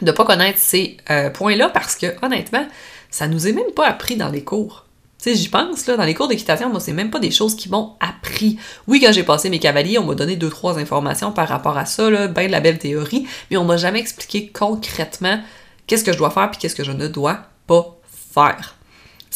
de 0.00 0.06
ne 0.06 0.12
pas 0.12 0.24
connaître 0.24 0.58
ces 0.58 0.96
euh, 1.10 1.30
points-là 1.30 1.68
parce 1.68 1.94
que 1.96 2.06
honnêtement, 2.24 2.66
ça 3.10 3.28
nous 3.28 3.46
est 3.46 3.52
même 3.52 3.72
pas 3.74 3.86
appris 3.86 4.16
dans 4.16 4.28
les 4.28 4.42
cours. 4.42 4.84
Tu 5.22 5.30
sais, 5.30 5.36
j'y 5.36 5.48
pense, 5.48 5.86
dans 5.86 6.04
les 6.04 6.14
cours 6.14 6.28
d'équitation, 6.28 6.68
moi, 6.68 6.80
c'est 6.80 6.92
même 6.92 7.10
pas 7.10 7.18
des 7.18 7.30
choses 7.30 7.56
qui 7.56 7.70
m'ont 7.70 7.94
appris. 8.00 8.58
Oui, 8.86 9.00
quand 9.00 9.12
j'ai 9.12 9.22
passé 9.22 9.48
mes 9.48 9.58
cavaliers, 9.58 9.98
on 9.98 10.04
m'a 10.04 10.14
donné 10.14 10.36
deux, 10.36 10.50
trois 10.50 10.78
informations 10.78 11.32
par 11.32 11.48
rapport 11.48 11.78
à 11.78 11.86
ça, 11.86 12.10
ben 12.28 12.46
de 12.46 12.52
la 12.52 12.60
belle 12.60 12.78
théorie, 12.78 13.26
mais 13.50 13.56
on 13.56 13.64
m'a 13.64 13.78
jamais 13.78 14.00
expliqué 14.00 14.48
concrètement 14.48 15.40
qu'est-ce 15.86 16.04
que 16.04 16.12
je 16.12 16.18
dois 16.18 16.30
faire 16.30 16.50
puis 16.50 16.60
qu'est-ce 16.60 16.76
que 16.76 16.84
je 16.84 16.92
ne 16.92 17.08
dois 17.08 17.40
pas 17.66 17.96
faire. 18.34 18.75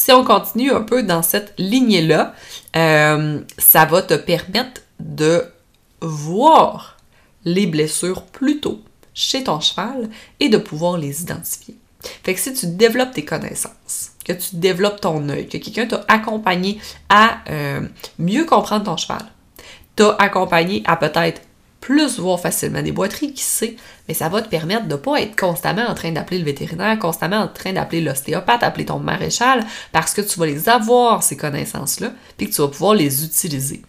Si 0.00 0.12
on 0.12 0.24
continue 0.24 0.72
un 0.72 0.80
peu 0.80 1.02
dans 1.02 1.20
cette 1.20 1.52
lignée-là, 1.58 2.32
euh, 2.74 3.38
ça 3.58 3.84
va 3.84 4.00
te 4.00 4.14
permettre 4.14 4.80
de 4.98 5.44
voir 6.00 6.96
les 7.44 7.66
blessures 7.66 8.22
plus 8.22 8.60
tôt 8.60 8.80
chez 9.12 9.44
ton 9.44 9.60
cheval 9.60 10.08
et 10.40 10.48
de 10.48 10.56
pouvoir 10.56 10.96
les 10.96 11.20
identifier. 11.20 11.76
Fait 12.22 12.32
que 12.32 12.40
si 12.40 12.54
tu 12.54 12.68
développes 12.68 13.12
tes 13.12 13.26
connaissances, 13.26 14.12
que 14.24 14.32
tu 14.32 14.56
développes 14.56 15.02
ton 15.02 15.28
œil, 15.28 15.46
que 15.46 15.58
quelqu'un 15.58 15.86
t'a 15.86 16.02
accompagné 16.08 16.80
à 17.10 17.40
euh, 17.50 17.82
mieux 18.18 18.46
comprendre 18.46 18.86
ton 18.86 18.96
cheval, 18.96 19.26
t'a 19.96 20.16
accompagné 20.18 20.82
à 20.86 20.96
peut-être 20.96 21.42
plus 21.90 22.20
voir 22.20 22.38
facilement 22.38 22.82
des 22.82 22.92
boiteries, 22.92 23.32
qui 23.32 23.42
sait, 23.42 23.74
mais 24.06 24.14
ça 24.14 24.28
va 24.28 24.40
te 24.42 24.48
permettre 24.48 24.86
de 24.86 24.92
ne 24.92 24.96
pas 24.96 25.20
être 25.20 25.34
constamment 25.34 25.82
en 25.88 25.94
train 25.94 26.12
d'appeler 26.12 26.38
le 26.38 26.44
vétérinaire, 26.44 26.96
constamment 27.00 27.38
en 27.38 27.48
train 27.48 27.72
d'appeler 27.72 28.00
l'ostéopathe, 28.00 28.62
appeler 28.62 28.84
ton 28.84 29.00
maréchal, 29.00 29.66
parce 29.90 30.14
que 30.14 30.20
tu 30.20 30.38
vas 30.38 30.46
les 30.46 30.68
avoir, 30.68 31.24
ces 31.24 31.36
connaissances-là, 31.36 32.12
puis 32.36 32.48
que 32.48 32.54
tu 32.54 32.62
vas 32.62 32.68
pouvoir 32.68 32.94
les 32.94 33.24
utiliser. 33.24 33.82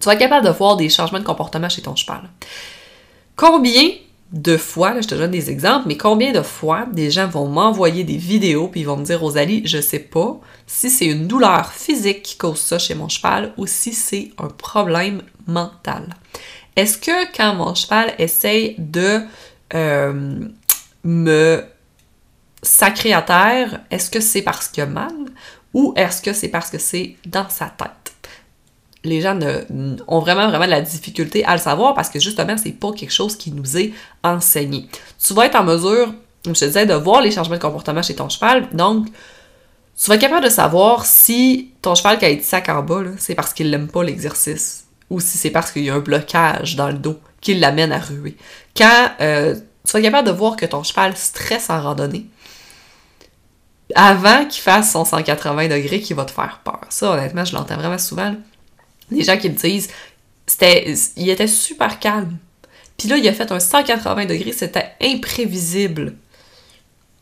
Tu 0.00 0.06
vas 0.06 0.14
être 0.14 0.18
capable 0.18 0.44
de 0.44 0.50
voir 0.50 0.76
des 0.76 0.88
changements 0.88 1.20
de 1.20 1.24
comportement 1.24 1.68
chez 1.68 1.82
ton 1.82 1.94
cheval. 1.94 2.28
Combien 3.36 3.90
de 4.32 4.56
fois, 4.56 5.00
je 5.00 5.06
te 5.06 5.14
donne 5.14 5.30
des 5.30 5.50
exemples, 5.50 5.84
mais 5.86 5.96
combien 5.96 6.32
de 6.32 6.42
fois 6.42 6.84
des 6.92 7.12
gens 7.12 7.28
vont 7.28 7.46
m'envoyer 7.46 8.02
des 8.02 8.16
vidéos 8.16 8.66
puis 8.66 8.80
ils 8.80 8.86
vont 8.86 8.96
me 8.96 9.04
dire 9.04 9.20
Rosalie, 9.20 9.62
je 9.64 9.80
sais 9.80 10.00
pas 10.00 10.40
si 10.66 10.90
c'est 10.90 11.06
une 11.06 11.28
douleur 11.28 11.72
physique 11.72 12.24
qui 12.24 12.36
cause 12.36 12.58
ça 12.58 12.80
chez 12.80 12.96
mon 12.96 13.08
cheval 13.08 13.52
ou 13.56 13.68
si 13.68 13.92
c'est 13.92 14.32
un 14.38 14.48
problème 14.48 15.22
mental. 15.46 16.16
Est-ce 16.76 16.98
que 16.98 17.36
quand 17.36 17.54
mon 17.54 17.74
cheval 17.74 18.14
essaye 18.18 18.74
de 18.78 19.20
euh, 19.74 20.48
me 21.04 21.64
sacrer 22.62 23.12
à 23.12 23.22
terre, 23.22 23.80
est-ce 23.90 24.10
que 24.10 24.20
c'est 24.20 24.42
parce 24.42 24.68
qu'il 24.68 24.82
a 24.82 24.86
mal 24.86 25.12
ou 25.72 25.92
est-ce 25.96 26.22
que 26.22 26.32
c'est 26.32 26.48
parce 26.48 26.70
que 26.70 26.78
c'est 26.78 27.16
dans 27.26 27.48
sa 27.48 27.66
tête? 27.66 28.12
Les 29.04 29.20
gens 29.20 29.38
ont 30.08 30.20
vraiment, 30.20 30.48
vraiment 30.48 30.64
de 30.64 30.70
la 30.70 30.80
difficulté 30.80 31.44
à 31.44 31.52
le 31.52 31.60
savoir 31.60 31.94
parce 31.94 32.08
que 32.08 32.18
justement, 32.18 32.56
c'est 32.56 32.72
pas 32.72 32.90
quelque 32.92 33.12
chose 33.12 33.36
qui 33.36 33.52
nous 33.52 33.76
est 33.76 33.92
enseigné. 34.22 34.88
Tu 35.22 35.34
vas 35.34 35.46
être 35.46 35.56
en 35.56 35.64
mesure, 35.64 36.14
je 36.46 36.52
te 36.52 36.64
disais, 36.64 36.86
de 36.86 36.94
voir 36.94 37.20
les 37.20 37.30
changements 37.30 37.56
de 37.56 37.60
comportement 37.60 38.02
chez 38.02 38.14
ton 38.14 38.30
cheval. 38.30 38.68
Donc, 38.72 39.08
tu 39.96 40.08
vas 40.08 40.14
être 40.14 40.20
capable 40.22 40.44
de 40.44 40.50
savoir 40.50 41.04
si 41.04 41.72
ton 41.82 41.94
cheval 41.94 42.18
qui 42.18 42.24
a 42.24 42.30
été 42.30 42.42
sac 42.42 42.68
en 42.70 42.82
bas, 42.82 43.02
c'est 43.18 43.34
parce 43.34 43.52
qu'il 43.52 43.70
n'aime 43.70 43.88
pas 43.88 44.02
l'exercice 44.02 44.83
ou 45.10 45.20
si 45.20 45.38
c'est 45.38 45.50
parce 45.50 45.70
qu'il 45.70 45.84
y 45.84 45.90
a 45.90 45.94
un 45.94 46.00
blocage 46.00 46.76
dans 46.76 46.88
le 46.88 46.94
dos 46.94 47.18
qui 47.40 47.54
l'amène 47.54 47.92
à 47.92 47.98
ruer. 47.98 48.36
Quand 48.76 49.10
euh, 49.20 49.54
tu 49.88 49.96
être 49.96 50.02
capable 50.02 50.28
de 50.28 50.32
voir 50.32 50.56
que 50.56 50.66
ton 50.66 50.82
cheval 50.82 51.16
stresse 51.16 51.70
en 51.70 51.82
randonnée, 51.82 52.26
avant 53.94 54.46
qu'il 54.46 54.62
fasse 54.62 54.92
son 54.92 55.04
180 55.04 55.68
degrés 55.68 56.00
qui 56.00 56.14
va 56.14 56.24
te 56.24 56.30
faire 56.30 56.60
peur. 56.64 56.80
Ça, 56.88 57.12
honnêtement, 57.12 57.44
je 57.44 57.54
l'entends 57.54 57.76
vraiment 57.76 57.98
souvent. 57.98 58.34
Les 59.10 59.22
gens 59.22 59.36
qui 59.36 59.50
me 59.50 59.54
disent, 59.54 59.90
c'était, 60.46 60.94
il 61.16 61.28
était 61.28 61.46
super 61.46 61.98
calme. 61.98 62.38
Puis 62.96 63.08
là, 63.08 63.16
il 63.16 63.28
a 63.28 63.32
fait 63.32 63.50
un 63.52 63.60
180 63.60 64.26
degrés, 64.26 64.52
c'était 64.52 64.92
imprévisible 65.02 66.14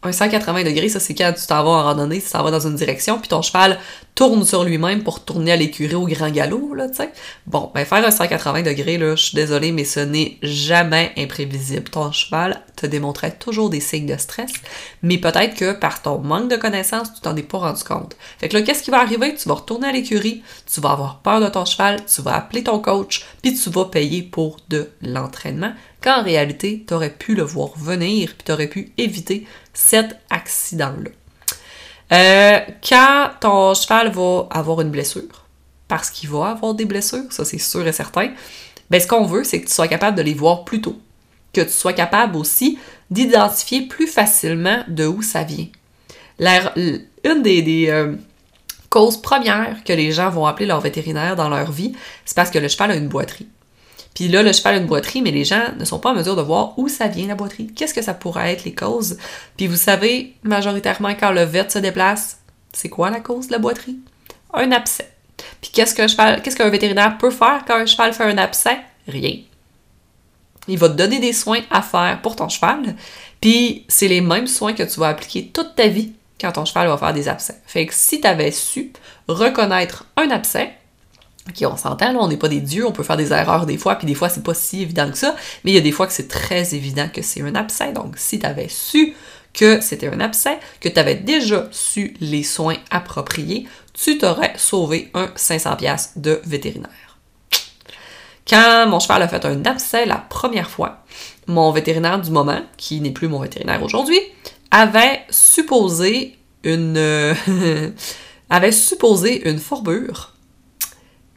un 0.03 0.13
180 0.13 0.65
degrés, 0.65 0.89
ça 0.89 1.01
c'est 1.01 1.15
quand 1.15 1.33
tu 1.33 1.47
t'en 1.47 1.63
vas 1.63 1.71
en 1.71 1.83
randonnée, 1.85 2.21
tu 2.21 2.31
t'en 2.31 2.43
vas 2.43 2.51
dans 2.51 2.67
une 2.67 2.75
direction, 2.75 3.19
puis 3.19 3.29
ton 3.29 3.43
cheval 3.43 3.79
tourne 4.15 4.45
sur 4.45 4.65
lui-même 4.65 5.03
pour 5.03 5.25
tourner 5.25 5.53
à 5.53 5.57
l'écurie 5.57 5.95
au 5.95 6.07
grand 6.07 6.31
galop, 6.31 6.75
là, 6.75 6.89
tu 6.89 6.97
sais. 6.97 7.11
Bon, 7.47 7.71
ben 7.75 7.85
faire 7.85 8.05
un 8.05 8.11
180 8.11 8.63
degrés, 8.63 8.99
là, 8.99 9.17
je 9.17 9.25
suis 9.27 9.37
désolée, 9.37 9.73
mais 9.73 9.85
ce 9.85 10.01
n'est 10.01 10.37
jamais 10.43 11.13
imprévisible. 11.17 11.89
Ton 11.89 12.13
cheval 12.13 12.61
te 12.77 12.87
démontrait 12.87 13.33
toujours 13.33 13.71
des 13.71 13.81
signes 13.81 14.07
de 14.07 14.17
stress, 14.17 14.53
mais 15.03 15.19
peut-être 15.19 15.55
que 15.55 15.73
par 15.73 16.03
ton 16.03 16.19
manque 16.19 16.51
de 16.51 16.57
connaissances, 16.57 17.15
tu 17.15 17.21
t'en 17.21 17.37
es 17.37 17.43
pas 17.43 17.59
rendu 17.59 17.85
compte. 17.85 18.17
Fait 18.39 18.49
que 18.49 18.57
là, 18.57 18.63
qu'est-ce 18.63 18.83
qui 18.83 18.91
va 18.91 19.01
arriver? 19.01 19.35
Tu 19.35 19.49
vas 19.49 19.55
retourner 19.55 19.89
à 19.89 19.93
l'écurie, 19.93 20.43
tu 20.73 20.81
vas 20.81 20.91
avoir 20.91 21.21
peur 21.21 21.41
de 21.41 21.49
ton 21.49 21.65
cheval, 21.65 22.05
tu 22.05 22.23
vas 22.23 22.37
appeler 22.37 22.65
ton 22.65 22.81
coach, 22.81 23.25
puis 23.43 23.55
tu 23.55 23.71
vas 23.71 23.87
payer 23.87 24.23
pour 24.23 24.57
de 24.69 24.91
l'entraînement 25.01 25.73
quand 26.03 26.21
en 26.21 26.23
réalité, 26.23 26.85
tu 26.87 26.95
aurais 26.95 27.11
pu 27.11 27.35
le 27.35 27.43
voir 27.43 27.71
venir, 27.77 28.35
puis 28.35 28.45
tu 28.45 28.53
aurais 28.53 28.67
pu 28.67 28.93
éviter 28.99 29.47
cet 29.73 30.17
accident-là. 30.31 31.11
Euh, 32.13 32.61
quand 32.87 33.31
ton 33.41 33.75
cheval 33.75 34.11
va 34.11 34.47
avoir 34.51 34.81
une 34.81 34.91
blessure, 34.91 35.47
parce 35.89 36.11
qu'il 36.11 36.29
va 36.29 36.51
avoir 36.51 36.75
des 36.75 36.85
blessures, 36.85 37.31
ça 37.31 37.45
c'est 37.45 37.59
sûr 37.59 37.87
et 37.87 37.93
certain, 37.93 38.31
ben 38.91 39.01
ce 39.01 39.07
qu'on 39.07 39.25
veut, 39.25 39.45
c'est 39.45 39.61
que 39.61 39.67
tu 39.67 39.73
sois 39.73 39.89
capable 39.89 40.17
de 40.17 40.23
les 40.23 40.35
voir 40.35 40.65
plus 40.65 40.81
tôt. 40.81 41.01
Que 41.53 41.63
tu 41.63 41.71
sois 41.71 41.93
capable 41.93 42.37
aussi 42.37 42.79
d'identifier 43.11 43.83
plus 43.83 44.07
facilement 44.07 44.85
de 44.89 45.07
où 45.07 45.23
ça 45.23 45.45
vient. 45.45 45.69
une 46.39 47.43
des, 47.43 47.87
euh, 47.89 48.15
causes 48.91 49.21
premières 49.21 49.83
que 49.85 49.93
les 49.95 50.13
gens 50.13 50.29
vont 50.29 50.45
appeler 50.45 50.67
leur 50.67 50.81
vétérinaire 50.81 51.35
dans 51.35 51.49
leur 51.49 51.73
vie, 51.73 51.95
c'est 52.27 52.37
parce 52.37 52.51
que 52.51 52.59
le 52.59 52.69
cheval 52.69 52.91
a 52.91 52.97
une 52.97 53.09
boiterie. 53.09 53.49
Puis 54.15 54.29
là, 54.29 54.43
le 54.43 54.53
cheval 54.53 54.75
a 54.75 54.79
une 54.79 54.87
boiterie, 54.87 55.23
mais 55.23 55.31
les 55.31 55.45
gens 55.45 55.73
ne 55.79 55.85
sont 55.85 55.99
pas 55.99 56.11
en 56.11 56.15
mesure 56.15 56.37
de 56.37 56.43
voir 56.43 56.79
où 56.79 56.89
ça 56.89 57.09
vient 57.09 57.27
la 57.27 57.35
boiterie. 57.35 57.73
Qu'est-ce 57.75 57.95
que 57.95 58.03
ça 58.03 58.15
pourrait 58.15 58.53
être 58.53 58.65
les 58.65 58.75
causes? 58.75 59.17
Puis 59.57 59.67
vous 59.67 59.77
savez, 59.77 60.35
majoritairement, 60.43 61.15
quand 61.19 61.33
le 61.33 61.43
vet 61.43 61.71
se 61.71 61.79
déplace, 61.79 62.39
c'est 62.73 62.89
quoi 62.89 63.11
la 63.11 63.21
cause 63.21 63.47
de 63.47 63.53
la 63.53 63.59
boiterie? 63.59 63.99
Un 64.53 64.71
abcès. 64.73 65.11
Puis 65.61 65.71
qu'est-ce 65.73 65.95
qu'un 65.95 66.09
cheval, 66.09 66.43
qu'est-ce 66.43 66.57
qu'un 66.57 66.69
vétérinaire 66.69 67.17
peut 67.19 67.31
faire 67.31 67.65
quand 67.67 67.77
un 67.77 67.87
cheval 67.87 68.13
fait 68.13 68.25
un 68.25 68.39
abcès? 68.39 68.79
Rien. 69.09 69.37
Il 70.69 70.79
va 70.79 70.89
te 70.89 70.95
donner 70.95 71.19
des 71.19 71.33
soins 71.33 71.61
à 71.71 71.83
faire 71.83 72.21
pour 72.23 72.37
ton 72.37 72.49
cheval, 72.49 72.95
puis 73.41 73.85
c'est 73.89 74.07
les 74.07 74.21
mêmes 74.21 74.47
soins 74.47 74.75
que 74.75 74.85
tu 74.85 75.01
vas 75.01 75.09
appliquer 75.09 75.49
toute 75.49 75.75
ta 75.75 75.89
vie 75.89 76.13
quand 76.41 76.53
ton 76.53 76.65
cheval 76.65 76.87
va 76.87 76.99
faire 76.99 77.13
des 77.13 77.29
abcès. 77.29 77.61
Fait 77.67 77.87
que 77.87 77.95
si 77.95 78.21
tu 78.21 78.27
avais 78.29 78.53
su 78.53 78.93
reconnaître 79.27 80.07
un 80.17 80.31
abcès, 80.31 80.73
OK, 81.49 81.65
on 81.69 81.77
s'entend, 81.77 82.13
là, 82.13 82.19
on 82.21 82.29
n'est 82.29 82.37
pas 82.37 82.49
des 82.49 82.61
dieux, 82.61 82.87
on 82.87 82.93
peut 82.93 83.03
faire 83.03 83.17
des 83.17 83.33
erreurs 83.33 83.67
des 83.67 83.77
fois, 83.77 83.97
puis 83.97 84.07
des 84.07 84.15
fois, 84.15 84.29
c'est 84.29 84.45
pas 84.45 84.55
si 84.55 84.83
évident 84.83 85.11
que 85.11 85.19
ça, 85.19 85.35
mais 85.65 85.73
il 85.73 85.75
y 85.75 85.79
a 85.79 85.81
des 85.81 85.91
fois 85.91 86.07
que 86.07 86.13
c'est 86.13 86.29
très 86.29 86.75
évident 86.75 87.09
que 87.13 87.21
c'est 87.21 87.43
un 87.43 87.55
abcès. 87.57 87.93
Donc, 87.93 88.15
si 88.17 88.39
tu 88.39 88.47
avais 88.47 88.69
su 88.69 89.15
que 89.53 89.81
c'était 89.81 90.09
un 90.09 90.21
abcès, 90.21 90.59
que 90.81 90.89
tu 90.89 90.99
avais 90.99 91.17
déjà 91.17 91.69
su 91.73 92.15
les 92.21 92.45
soins 92.45 92.77
appropriés, 92.91 93.67
tu 93.93 94.19
t'aurais 94.19 94.53
sauvé 94.57 95.11
un 95.15 95.27
500$ 95.37 96.13
de 96.17 96.41
vétérinaire. 96.45 97.19
Quand 98.49 98.87
mon 98.89 99.01
cheval 99.01 99.23
a 99.23 99.29
fait 99.29 99.45
un 99.45 99.65
abcès 99.65 100.07
la 100.07 100.17
première 100.17 100.71
fois, 100.71 101.05
mon 101.47 101.71
vétérinaire 101.73 102.21
du 102.21 102.31
moment, 102.31 102.61
qui 102.77 103.01
n'est 103.01 103.11
plus 103.11 103.29
mon 103.29 103.41
vétérinaire 103.41 103.83
aujourd'hui, 103.83 104.21
avait 104.71 105.25
supposé 105.31 106.39
une 106.65 107.35
avait 108.51 108.73
supposé 108.73 109.49
une 109.49 109.59
fourbure 109.59 110.32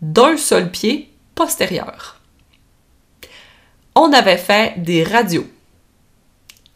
d'un 0.01 0.37
seul 0.37 0.71
pied 0.71 1.11
postérieur. 1.35 2.19
On 3.95 4.11
avait 4.11 4.37
fait 4.37 4.73
des 4.77 5.03
radios. 5.03 5.47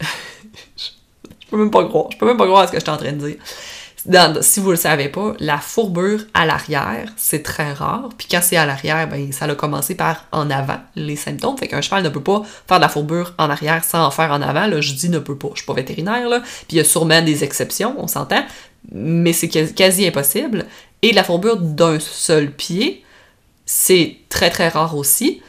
je 0.00 0.86
peux 1.50 1.58
même 1.58 1.70
pas 1.70 1.84
croire. 1.84 2.06
Je 2.10 2.16
peux 2.16 2.26
même 2.26 2.38
pas 2.38 2.46
croire 2.46 2.62
à 2.62 2.66
ce 2.66 2.72
que 2.72 2.78
je 2.78 2.82
suis 2.82 2.90
en 2.90 2.96
train 2.96 3.12
de 3.12 3.28
dire. 3.28 4.42
si 4.42 4.60
vous 4.60 4.70
le 4.70 4.76
savez 4.76 5.10
pas, 5.10 5.34
la 5.38 5.58
fourbure 5.58 6.24
à 6.32 6.46
l'arrière, 6.46 7.12
c'est 7.16 7.42
très 7.42 7.74
rare. 7.74 8.08
Puis 8.16 8.26
quand 8.30 8.40
c'est 8.42 8.56
à 8.56 8.64
l'arrière, 8.64 9.06
ben, 9.06 9.32
ça 9.32 9.44
a 9.44 9.54
commencé 9.54 9.94
par 9.94 10.24
en 10.32 10.48
avant, 10.48 10.78
les 10.96 11.16
symptômes. 11.16 11.58
Fait 11.58 11.68
qu'un 11.68 11.82
cheval 11.82 12.02
ne 12.02 12.08
peut 12.08 12.22
pas 12.22 12.42
faire 12.66 12.78
de 12.78 12.82
la 12.82 12.88
fourbure 12.88 13.34
en 13.36 13.50
arrière 13.50 13.84
sans 13.84 14.06
en 14.06 14.10
faire 14.10 14.30
en 14.30 14.40
avant. 14.40 14.66
Là, 14.66 14.80
je 14.80 14.94
dis 14.94 15.10
ne 15.10 15.18
peut 15.18 15.36
pas. 15.36 15.48
Je 15.52 15.58
suis 15.58 15.66
pas 15.66 15.74
vétérinaire, 15.74 16.26
là. 16.26 16.40
Puis 16.40 16.66
il 16.70 16.76
y 16.76 16.80
a 16.80 16.84
sûrement 16.84 17.20
des 17.20 17.44
exceptions, 17.44 17.94
on 17.98 18.06
s'entend. 18.06 18.42
Mais 18.92 19.34
c'est 19.34 19.48
quasi 19.48 20.06
impossible. 20.06 20.64
Et 21.02 21.12
la 21.12 21.22
fourbure 21.22 21.58
d'un 21.58 21.98
seul 22.00 22.50
pied, 22.50 23.04
c'est 23.72 24.16
très 24.28 24.50
très 24.50 24.68
rare 24.68 24.96
aussi. 24.96 25.40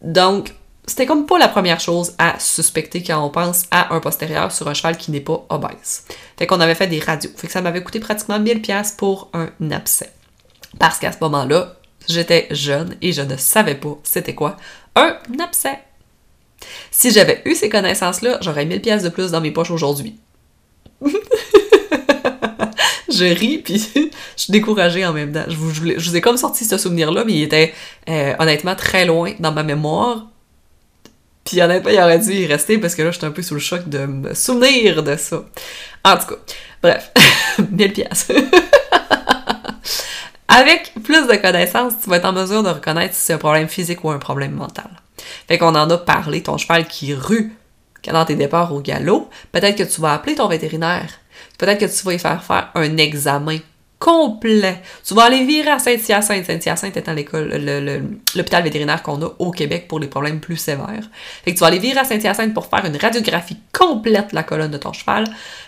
Donc, 0.00 0.54
c'était 0.86 1.04
comme 1.04 1.26
pas 1.26 1.36
la 1.36 1.46
première 1.46 1.78
chose 1.78 2.14
à 2.16 2.38
suspecter 2.38 3.02
quand 3.02 3.22
on 3.22 3.28
pense 3.28 3.64
à 3.70 3.94
un 3.94 4.00
postérieur 4.00 4.50
sur 4.50 4.66
un 4.66 4.72
cheval 4.72 4.96
qui 4.96 5.10
n'est 5.10 5.20
pas 5.20 5.44
obèse. 5.50 6.04
Fait 6.38 6.46
qu'on 6.46 6.60
avait 6.60 6.74
fait 6.74 6.86
des 6.86 7.00
radios. 7.00 7.30
Fait 7.36 7.48
que 7.48 7.52
ça 7.52 7.60
m'avait 7.60 7.82
coûté 7.82 8.00
pratiquement 8.00 8.38
1000 8.40 8.62
pièces 8.62 8.92
pour 8.92 9.30
un 9.34 9.50
abcès. 9.70 10.10
Parce 10.78 10.98
qu'à 10.98 11.12
ce 11.12 11.18
moment-là, 11.20 11.74
j'étais 12.08 12.48
jeune 12.50 12.96
et 13.02 13.12
je 13.12 13.20
ne 13.20 13.36
savais 13.36 13.74
pas 13.74 13.98
c'était 14.04 14.34
quoi 14.34 14.56
un 14.94 15.14
abcès. 15.38 15.78
Si 16.90 17.10
j'avais 17.10 17.42
eu 17.44 17.54
ces 17.54 17.68
connaissances-là, 17.68 18.38
j'aurais 18.40 18.64
1000 18.64 18.80
pièces 18.80 19.02
de 19.02 19.10
plus 19.10 19.32
dans 19.32 19.42
mes 19.42 19.50
poches 19.50 19.70
aujourd'hui. 19.70 20.18
je 23.16 23.24
ris, 23.24 23.58
puis 23.64 23.78
je 23.94 24.00
suis 24.36 24.52
découragée 24.52 25.04
en 25.04 25.12
même 25.12 25.32
temps. 25.32 25.44
Je 25.48 25.56
vous, 25.56 26.16
ai 26.16 26.20
comme 26.20 26.36
sorti 26.36 26.64
ce 26.64 26.78
souvenir-là, 26.78 27.24
mais 27.24 27.34
il 27.34 27.42
était 27.42 27.74
euh, 28.08 28.34
honnêtement 28.38 28.74
très 28.74 29.04
loin 29.04 29.32
dans 29.38 29.52
ma 29.52 29.62
mémoire. 29.62 30.26
Puis 31.44 31.62
honnêtement, 31.62 31.90
il 31.90 32.00
aurait 32.00 32.18
dû 32.18 32.32
y 32.32 32.46
rester 32.46 32.78
parce 32.78 32.94
que 32.94 33.02
là, 33.02 33.12
j'étais 33.12 33.26
un 33.26 33.30
peu 33.30 33.42
sous 33.42 33.54
le 33.54 33.60
choc 33.60 33.88
de 33.88 34.06
me 34.06 34.34
souvenir 34.34 35.02
de 35.02 35.16
ça. 35.16 35.44
En 36.04 36.16
tout 36.16 36.26
cas, 36.26 36.36
bref, 36.82 37.12
1000 37.70 37.92
pièces. 37.92 38.32
Avec 40.48 40.92
plus 41.04 41.26
de 41.26 41.36
connaissances, 41.36 41.94
tu 42.02 42.10
vas 42.10 42.16
être 42.16 42.24
en 42.24 42.32
mesure 42.32 42.62
de 42.62 42.70
reconnaître 42.70 43.14
si 43.14 43.20
c'est 43.20 43.32
un 43.34 43.38
problème 43.38 43.68
physique 43.68 44.02
ou 44.04 44.10
un 44.10 44.18
problème 44.18 44.52
mental. 44.52 44.88
Fait 45.48 45.58
qu'on 45.58 45.74
en 45.74 45.90
a 45.90 45.98
parlé, 45.98 46.42
ton 46.42 46.56
cheval 46.56 46.86
qui 46.86 47.14
rue 47.14 47.52
dans 48.12 48.24
tes 48.24 48.34
départs 48.34 48.72
au 48.72 48.80
galop, 48.80 49.28
peut-être 49.52 49.76
que 49.76 49.82
tu 49.82 50.00
vas 50.00 50.14
appeler 50.14 50.34
ton 50.34 50.48
vétérinaire. 50.48 51.08
Peut-être 51.58 51.80
que 51.80 51.98
tu 51.98 52.04
vas 52.04 52.14
y 52.14 52.18
faire 52.18 52.42
faire 52.44 52.70
un 52.74 52.96
examen 52.96 53.58
complet. 53.98 54.82
Tu 55.04 55.14
vas 55.14 55.24
aller 55.24 55.44
virer 55.44 55.70
à 55.70 55.78
Saint-Hyacinthe. 55.78 56.44
Saint-Hyacinthe 56.44 56.96
étant 56.96 57.14
l'école, 57.14 57.48
l'hôpital 58.34 58.62
vétérinaire 58.62 59.02
qu'on 59.02 59.22
a 59.22 59.30
au 59.38 59.50
Québec 59.50 59.88
pour 59.88 59.98
les 59.98 60.06
problèmes 60.06 60.40
plus 60.40 60.56
sévères. 60.56 61.08
Fait 61.44 61.52
que 61.52 61.56
tu 61.56 61.60
vas 61.60 61.68
aller 61.68 61.78
virer 61.78 62.00
à 62.00 62.04
Saint-Hyacinthe 62.04 62.52
pour 62.52 62.66
faire 62.66 62.84
une 62.84 62.96
radiographie 62.96 63.56
complète 63.72 64.30
de 64.30 64.34
la 64.34 64.42
colonne 64.42 64.70
de 64.70 64.76
ton 64.76 64.92
cheval 64.92 65.24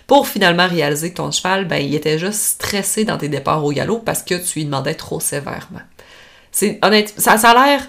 pour 0.07 0.28
finalement 0.28 0.68
réaliser 0.68 1.11
que 1.11 1.16
ton 1.16 1.30
cheval, 1.30 1.66
ben, 1.66 1.78
il 1.78 1.95
était 1.95 2.18
juste 2.18 2.40
stressé 2.40 3.04
dans 3.04 3.16
tes 3.16 3.28
départs 3.28 3.64
au 3.64 3.73
galop 3.73 3.99
parce 3.99 4.23
que 4.23 4.35
tu 4.35 4.59
lui 4.59 4.64
demandais 4.66 4.95
trop 4.95 5.21
sévèrement. 5.21 5.80
C'est 6.52 6.78
honnête, 6.83 7.14
ça, 7.16 7.38
ça 7.38 7.50
a 7.50 7.66
l'air 7.66 7.88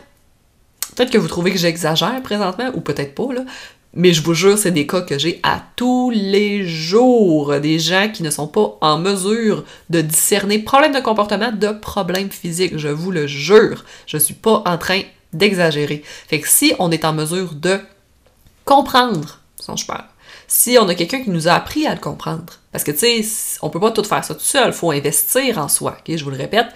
Peut-être 0.95 1.11
que 1.11 1.17
vous 1.17 1.27
trouvez 1.27 1.51
que 1.51 1.57
j'exagère 1.57 2.21
présentement, 2.23 2.71
ou 2.73 2.81
peut-être 2.81 3.15
pas, 3.15 3.33
là. 3.33 3.41
Mais 3.93 4.13
je 4.13 4.21
vous 4.21 4.35
jure, 4.35 4.57
c'est 4.57 4.71
des 4.71 4.85
cas 4.85 5.01
que 5.01 5.17
j'ai 5.17 5.39
à 5.41 5.63
tous 5.75 6.11
les 6.11 6.67
jours. 6.67 7.59
Des 7.59 7.79
gens 7.79 8.09
qui 8.13 8.21
ne 8.21 8.29
sont 8.29 8.47
pas 8.47 8.77
en 8.81 8.99
mesure 8.99 9.63
de 9.89 10.01
discerner 10.01 10.59
problème 10.59 10.93
de 10.93 10.99
comportement 10.99 11.51
de 11.51 11.71
problème 11.71 12.29
physique. 12.29 12.77
Je 12.77 12.87
vous 12.87 13.09
le 13.09 13.25
jure. 13.25 13.83
Je 14.05 14.17
suis 14.17 14.35
pas 14.35 14.61
en 14.67 14.77
train 14.77 15.01
d'exagérer. 15.33 16.03
Fait 16.27 16.39
que 16.39 16.47
si 16.47 16.73
on 16.77 16.91
est 16.91 17.03
en 17.03 17.13
mesure 17.13 17.55
de 17.55 17.79
comprendre 18.63 19.39
son 19.59 19.75
cheval, 19.75 20.05
si 20.47 20.77
on 20.79 20.87
a 20.87 20.95
quelqu'un 20.95 21.21
qui 21.23 21.31
nous 21.31 21.47
a 21.47 21.53
appris 21.53 21.87
à 21.87 21.93
le 21.93 21.99
comprendre, 21.99 22.53
parce 22.71 22.83
que 22.83 22.91
tu 22.91 23.23
sais, 23.23 23.57
on 23.63 23.69
peut 23.69 23.79
pas 23.79 23.91
tout 23.91 24.03
faire 24.03 24.23
ça 24.23 24.35
tout 24.35 24.41
seul, 24.41 24.71
faut 24.71 24.91
investir 24.91 25.57
en 25.57 25.67
soi? 25.67 25.97
Je 26.07 26.23
vous 26.23 26.29
le 26.31 26.37
répète, 26.37 26.67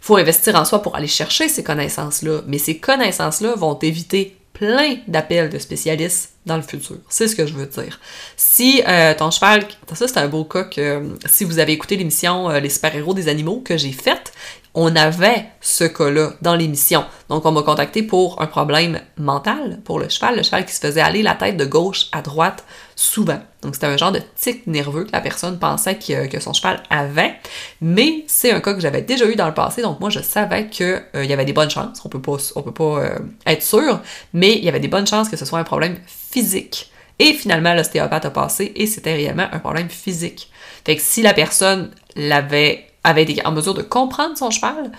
faut 0.00 0.16
investir 0.16 0.54
en 0.54 0.64
soi 0.64 0.82
pour 0.82 0.94
aller 0.94 1.08
chercher 1.08 1.48
ces 1.48 1.64
connaissances-là, 1.64 2.42
mais 2.46 2.58
ces 2.58 2.78
connaissances-là 2.78 3.54
vont 3.56 3.78
éviter 3.80 4.36
plein 4.52 4.96
d'appels 5.08 5.50
de 5.50 5.58
spécialistes 5.58 6.33
dans 6.46 6.56
le 6.56 6.62
futur. 6.62 6.96
C'est 7.08 7.28
ce 7.28 7.36
que 7.36 7.46
je 7.46 7.54
veux 7.54 7.66
dire. 7.66 7.98
Si 8.36 8.82
euh, 8.86 9.14
ton 9.14 9.30
cheval, 9.30 9.66
ça 9.92 10.08
c'est 10.08 10.18
un 10.18 10.28
beau 10.28 10.44
cas 10.44 10.64
que 10.64 11.02
si 11.26 11.44
vous 11.44 11.58
avez 11.58 11.72
écouté 11.72 11.96
l'émission 11.96 12.50
euh, 12.50 12.60
Les 12.60 12.68
super-héros 12.68 13.14
des 13.14 13.28
animaux 13.28 13.62
que 13.64 13.76
j'ai 13.76 13.92
faite, 13.92 14.32
on 14.74 14.96
avait 14.96 15.46
ce 15.60 15.84
cas-là 15.84 16.32
dans 16.42 16.56
l'émission. 16.56 17.04
Donc, 17.28 17.46
on 17.46 17.52
m'a 17.52 17.62
contacté 17.62 18.02
pour 18.02 18.42
un 18.42 18.46
problème 18.46 19.00
mental 19.16 19.80
pour 19.84 20.00
le 20.00 20.08
cheval, 20.08 20.36
le 20.36 20.42
cheval 20.42 20.66
qui 20.66 20.72
se 20.72 20.80
faisait 20.80 21.00
aller 21.00 21.22
la 21.22 21.34
tête 21.34 21.56
de 21.56 21.64
gauche 21.64 22.08
à 22.10 22.22
droite 22.22 22.64
souvent. 22.96 23.38
Donc, 23.62 23.74
c'était 23.74 23.86
un 23.86 23.96
genre 23.96 24.10
de 24.10 24.20
tic 24.36 24.66
nerveux 24.66 25.04
que 25.04 25.12
la 25.12 25.20
personne 25.20 25.60
pensait 25.60 25.96
que, 25.96 26.40
son 26.40 26.52
cheval 26.52 26.82
avait, 26.90 27.36
mais 27.80 28.24
c'est 28.26 28.50
un 28.50 28.60
cas 28.60 28.74
que 28.74 28.80
j'avais 28.80 29.02
déjà 29.02 29.26
eu 29.26 29.36
dans 29.36 29.46
le 29.46 29.54
passé, 29.54 29.80
donc 29.80 30.00
moi, 30.00 30.10
je 30.10 30.20
savais 30.20 30.68
qu'il 30.68 31.02
euh, 31.14 31.24
y 31.24 31.32
avait 31.32 31.44
des 31.44 31.52
bonnes 31.52 31.70
chances, 31.70 32.04
on 32.04 32.08
peut 32.08 32.20
pas, 32.20 32.36
on 32.56 32.62
peut 32.62 32.72
pas 32.72 32.98
euh, 32.98 33.18
être 33.46 33.62
sûr, 33.62 34.00
mais 34.32 34.56
il 34.58 34.64
y 34.64 34.68
avait 34.68 34.80
des 34.80 34.88
bonnes 34.88 35.06
chances 35.06 35.28
que 35.28 35.36
ce 35.36 35.44
soit 35.44 35.58
un 35.58 35.64
problème 35.64 35.96
physique. 36.34 36.90
Et 37.20 37.32
finalement, 37.32 37.74
l'ostéopathe 37.74 38.24
a 38.24 38.30
passé 38.30 38.72
et 38.74 38.86
c'était 38.86 39.14
réellement 39.14 39.46
un 39.52 39.60
problème 39.60 39.88
physique. 39.88 40.50
Fait 40.84 40.96
que 40.96 41.02
si 41.02 41.22
la 41.22 41.32
personne 41.32 41.92
l'avait 42.16 42.88
avait 43.04 43.22
été 43.22 43.46
en 43.46 43.52
mesure 43.52 43.74
de 43.74 43.82
comprendre 43.82 44.36
son 44.36 44.50
cheval, 44.50 44.90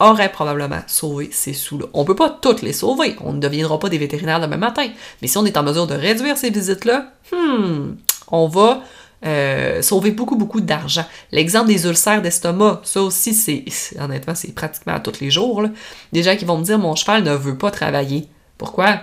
aurait 0.00 0.32
probablement 0.32 0.80
sauvé 0.86 1.30
ces 1.32 1.54
sous-là. 1.54 1.86
On 1.94 2.04
peut 2.04 2.16
pas 2.16 2.28
toutes 2.28 2.62
les 2.62 2.72
sauver, 2.72 3.16
on 3.20 3.32
ne 3.32 3.40
deviendra 3.40 3.78
pas 3.78 3.88
des 3.88 3.98
vétérinaires 3.98 4.40
demain 4.40 4.56
matin, 4.56 4.88
mais 5.22 5.28
si 5.28 5.38
on 5.38 5.44
est 5.44 5.56
en 5.56 5.62
mesure 5.62 5.86
de 5.86 5.94
réduire 5.94 6.36
ces 6.36 6.50
visites-là, 6.50 7.12
hmm, 7.32 7.92
on 8.28 8.48
va 8.48 8.82
euh, 9.24 9.80
sauver 9.80 10.10
beaucoup, 10.10 10.36
beaucoup 10.36 10.60
d'argent. 10.60 11.04
L'exemple 11.30 11.68
des 11.68 11.86
ulcères 11.86 12.22
d'estomac, 12.22 12.80
ça 12.82 13.02
aussi, 13.02 13.32
c'est 13.34 13.64
honnêtement, 14.00 14.34
c'est 14.34 14.54
pratiquement 14.54 14.94
à 14.94 15.00
tous 15.00 15.20
les 15.20 15.30
jours. 15.30 15.64
Des 16.12 16.22
gens 16.22 16.36
qui 16.36 16.44
vont 16.44 16.58
me 16.58 16.64
dire 16.64 16.78
mon 16.78 16.96
cheval 16.96 17.22
ne 17.22 17.34
veut 17.34 17.56
pas 17.56 17.70
travailler. 17.70 18.26
Pourquoi? 18.58 19.00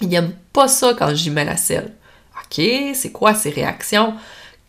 Il 0.00 0.08
n'aime 0.08 0.32
pas 0.52 0.68
ça 0.68 0.94
quand 0.94 1.14
j'y 1.14 1.30
mets 1.30 1.44
la 1.44 1.56
selle. 1.56 1.92
OK, 2.36 2.62
c'est 2.94 3.12
quoi 3.12 3.34
ces 3.34 3.50
réactions? 3.50 4.14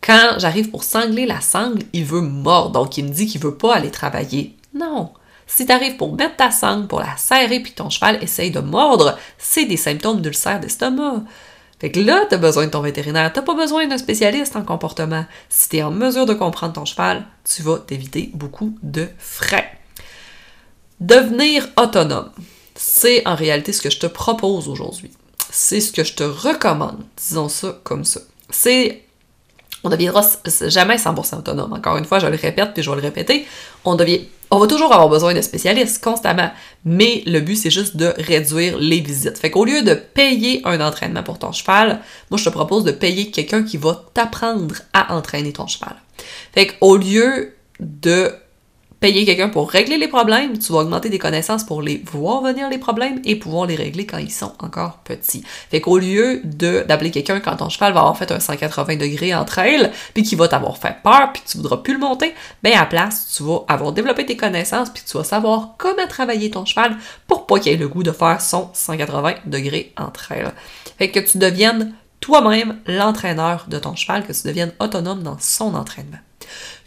Quand 0.00 0.38
j'arrive 0.38 0.70
pour 0.70 0.84
sangler 0.84 1.26
la 1.26 1.40
sangle, 1.40 1.82
il 1.92 2.04
veut 2.04 2.20
mordre, 2.20 2.80
donc 2.80 2.96
il 2.96 3.04
me 3.04 3.10
dit 3.10 3.26
qu'il 3.26 3.40
veut 3.40 3.56
pas 3.56 3.74
aller 3.74 3.90
travailler. 3.90 4.56
Non. 4.74 5.12
Si 5.46 5.66
tu 5.66 5.72
arrives 5.72 5.96
pour 5.96 6.14
mettre 6.14 6.36
ta 6.36 6.50
sangle, 6.50 6.86
pour 6.86 7.00
la 7.00 7.16
serrer, 7.16 7.60
puis 7.60 7.72
ton 7.72 7.90
cheval 7.90 8.22
essaye 8.22 8.50
de 8.50 8.60
mordre, 8.60 9.18
c'est 9.38 9.64
des 9.64 9.76
symptômes 9.76 10.20
d'ulcère 10.20 10.60
d'estomac. 10.60 11.22
Fait 11.80 11.90
que 11.90 12.00
là, 12.00 12.24
t'as 12.28 12.36
besoin 12.36 12.66
de 12.66 12.70
ton 12.70 12.80
vétérinaire, 12.80 13.32
t'as 13.32 13.42
pas 13.42 13.54
besoin 13.54 13.86
d'un 13.86 13.98
spécialiste 13.98 14.56
en 14.56 14.62
comportement. 14.62 15.24
Si 15.48 15.68
t'es 15.68 15.82
en 15.82 15.90
mesure 15.90 16.26
de 16.26 16.34
comprendre 16.34 16.74
ton 16.74 16.84
cheval, 16.84 17.24
tu 17.44 17.62
vas 17.62 17.78
t'éviter 17.78 18.30
beaucoup 18.34 18.76
de 18.82 19.08
frais. 19.18 19.78
Devenir 21.00 21.68
autonome, 21.76 22.30
c'est 22.78 23.26
en 23.26 23.34
réalité 23.34 23.72
ce 23.72 23.82
que 23.82 23.90
je 23.90 23.98
te 23.98 24.06
propose 24.06 24.68
aujourd'hui. 24.68 25.10
C'est 25.50 25.80
ce 25.80 25.90
que 25.90 26.04
je 26.04 26.14
te 26.14 26.22
recommande, 26.22 27.02
disons 27.16 27.48
ça 27.48 27.76
comme 27.82 28.04
ça. 28.04 28.20
C'est 28.50 29.02
on 29.84 29.90
deviendra 29.90 30.22
jamais 30.66 30.96
100% 30.96 31.38
autonome. 31.38 31.72
Encore 31.72 31.96
une 31.96 32.04
fois, 32.04 32.18
je 32.18 32.26
le 32.26 32.36
répète 32.36 32.74
puis 32.74 32.82
je 32.82 32.90
vais 32.90 32.96
le 32.96 33.02
répéter, 33.02 33.46
on 33.84 33.96
devient 33.96 34.22
on 34.50 34.58
va 34.58 34.66
toujours 34.66 34.92
avoir 34.92 35.10
besoin 35.10 35.34
de 35.34 35.42
spécialistes 35.42 36.02
constamment, 36.02 36.50
mais 36.84 37.22
le 37.26 37.40
but 37.40 37.56
c'est 37.56 37.70
juste 37.70 37.96
de 37.96 38.14
réduire 38.16 38.78
les 38.78 39.00
visites. 39.00 39.36
Fait 39.36 39.50
qu'au 39.50 39.66
lieu 39.66 39.82
de 39.82 39.92
payer 39.92 40.62
un 40.64 40.80
entraînement 40.80 41.22
pour 41.22 41.38
ton 41.38 41.52
cheval, 41.52 42.00
moi 42.30 42.38
je 42.38 42.44
te 42.44 42.48
propose 42.48 42.84
de 42.84 42.92
payer 42.92 43.30
quelqu'un 43.30 43.62
qui 43.62 43.76
va 43.76 44.06
t'apprendre 44.14 44.76
à 44.94 45.14
entraîner 45.14 45.52
ton 45.52 45.66
cheval. 45.66 45.96
Fait 46.54 46.68
qu'au 46.68 46.96
lieu 46.96 47.56
de 47.78 48.32
payer 49.00 49.24
quelqu'un 49.24 49.48
pour 49.48 49.70
régler 49.70 49.96
les 49.96 50.08
problèmes, 50.08 50.58
tu 50.58 50.72
vas 50.72 50.80
augmenter 50.80 51.08
des 51.08 51.18
connaissances 51.18 51.64
pour 51.64 51.82
les 51.82 52.02
voir 52.10 52.42
venir 52.42 52.68
les 52.68 52.78
problèmes 52.78 53.20
et 53.24 53.36
pouvoir 53.36 53.66
les 53.66 53.76
régler 53.76 54.06
quand 54.06 54.18
ils 54.18 54.32
sont 54.32 54.52
encore 54.58 54.98
petits. 55.04 55.44
Fait 55.70 55.80
qu'au 55.80 55.98
lieu 55.98 56.40
de 56.44 56.84
d'appeler 56.86 57.10
quelqu'un 57.10 57.40
quand 57.40 57.56
ton 57.56 57.68
cheval 57.68 57.92
va 57.92 58.00
avoir 58.00 58.16
fait 58.16 58.30
un 58.32 58.40
180 58.40 58.96
degrés 58.96 59.34
entre 59.34 59.58
elles, 59.58 59.92
puis 60.14 60.22
qu'il 60.22 60.38
va 60.38 60.48
t'avoir 60.48 60.78
fait 60.78 60.96
peur, 61.02 61.32
puis 61.32 61.42
tu 61.46 61.58
voudras 61.58 61.78
plus 61.78 61.94
le 61.94 62.00
monter, 62.00 62.34
ben 62.62 62.72
à 62.76 62.86
place, 62.86 63.32
tu 63.36 63.42
vas 63.44 63.64
avoir 63.68 63.92
développé 63.92 64.26
tes 64.26 64.36
connaissances, 64.36 64.90
puis 64.90 65.02
tu 65.06 65.16
vas 65.16 65.24
savoir 65.24 65.74
comment 65.78 66.06
travailler 66.08 66.50
ton 66.50 66.64
cheval 66.64 66.96
pour 67.26 67.46
pas 67.46 67.60
qu'il 67.60 67.72
ait 67.72 67.76
le 67.76 67.88
goût 67.88 68.02
de 68.02 68.12
faire 68.12 68.40
son 68.40 68.70
180 68.72 69.34
degrés 69.46 69.92
entre 69.96 70.32
elles. 70.32 70.52
Fait 70.98 71.10
que 71.10 71.20
tu 71.20 71.38
deviennes 71.38 71.94
toi-même 72.20 72.78
l'entraîneur 72.86 73.66
de 73.68 73.78
ton 73.78 73.94
cheval, 73.94 74.26
que 74.26 74.32
tu 74.32 74.46
deviennes 74.46 74.72
autonome 74.80 75.22
dans 75.22 75.38
son 75.38 75.74
entraînement 75.74 76.18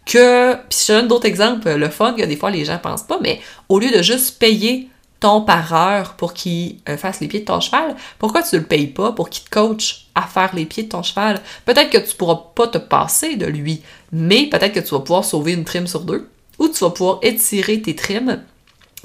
que, 0.05 0.55
puis 0.55 0.79
je 0.87 0.93
donne 0.93 1.07
d'autres 1.07 1.27
exemples, 1.27 1.69
le 1.69 1.89
fun 1.89 2.13
que 2.13 2.23
des 2.23 2.35
fois 2.35 2.51
les 2.51 2.65
gens 2.65 2.77
pensent 2.77 3.03
pas, 3.03 3.19
mais 3.21 3.39
au 3.69 3.79
lieu 3.79 3.91
de 3.91 4.01
juste 4.01 4.39
payer 4.39 4.89
ton 5.19 5.41
pareur 5.41 6.15
pour 6.15 6.33
qu'il 6.33 6.77
euh, 6.89 6.97
fasse 6.97 7.19
les 7.19 7.27
pieds 7.27 7.41
de 7.41 7.45
ton 7.45 7.59
cheval, 7.59 7.95
pourquoi 8.17 8.41
tu 8.41 8.57
le 8.57 8.63
payes 8.63 8.87
pas 8.87 9.11
pour 9.11 9.29
qu'il 9.29 9.43
te 9.43 9.49
coach 9.51 10.07
à 10.15 10.23
faire 10.23 10.53
les 10.55 10.65
pieds 10.65 10.83
de 10.83 10.89
ton 10.89 11.03
cheval? 11.03 11.39
Peut-être 11.65 11.91
que 11.91 11.99
tu 11.99 12.15
pourras 12.15 12.39
pas 12.55 12.67
te 12.67 12.79
passer 12.79 13.35
de 13.35 13.45
lui, 13.45 13.83
mais 14.11 14.47
peut-être 14.47 14.73
que 14.73 14.79
tu 14.79 14.89
vas 14.89 14.99
pouvoir 14.99 15.23
sauver 15.23 15.53
une 15.53 15.63
trim 15.63 15.85
sur 15.85 16.01
deux, 16.01 16.27
ou 16.57 16.67
tu 16.67 16.79
vas 16.79 16.89
pouvoir 16.89 17.19
étirer 17.21 17.81
tes 17.81 17.95
trims, 17.95 18.43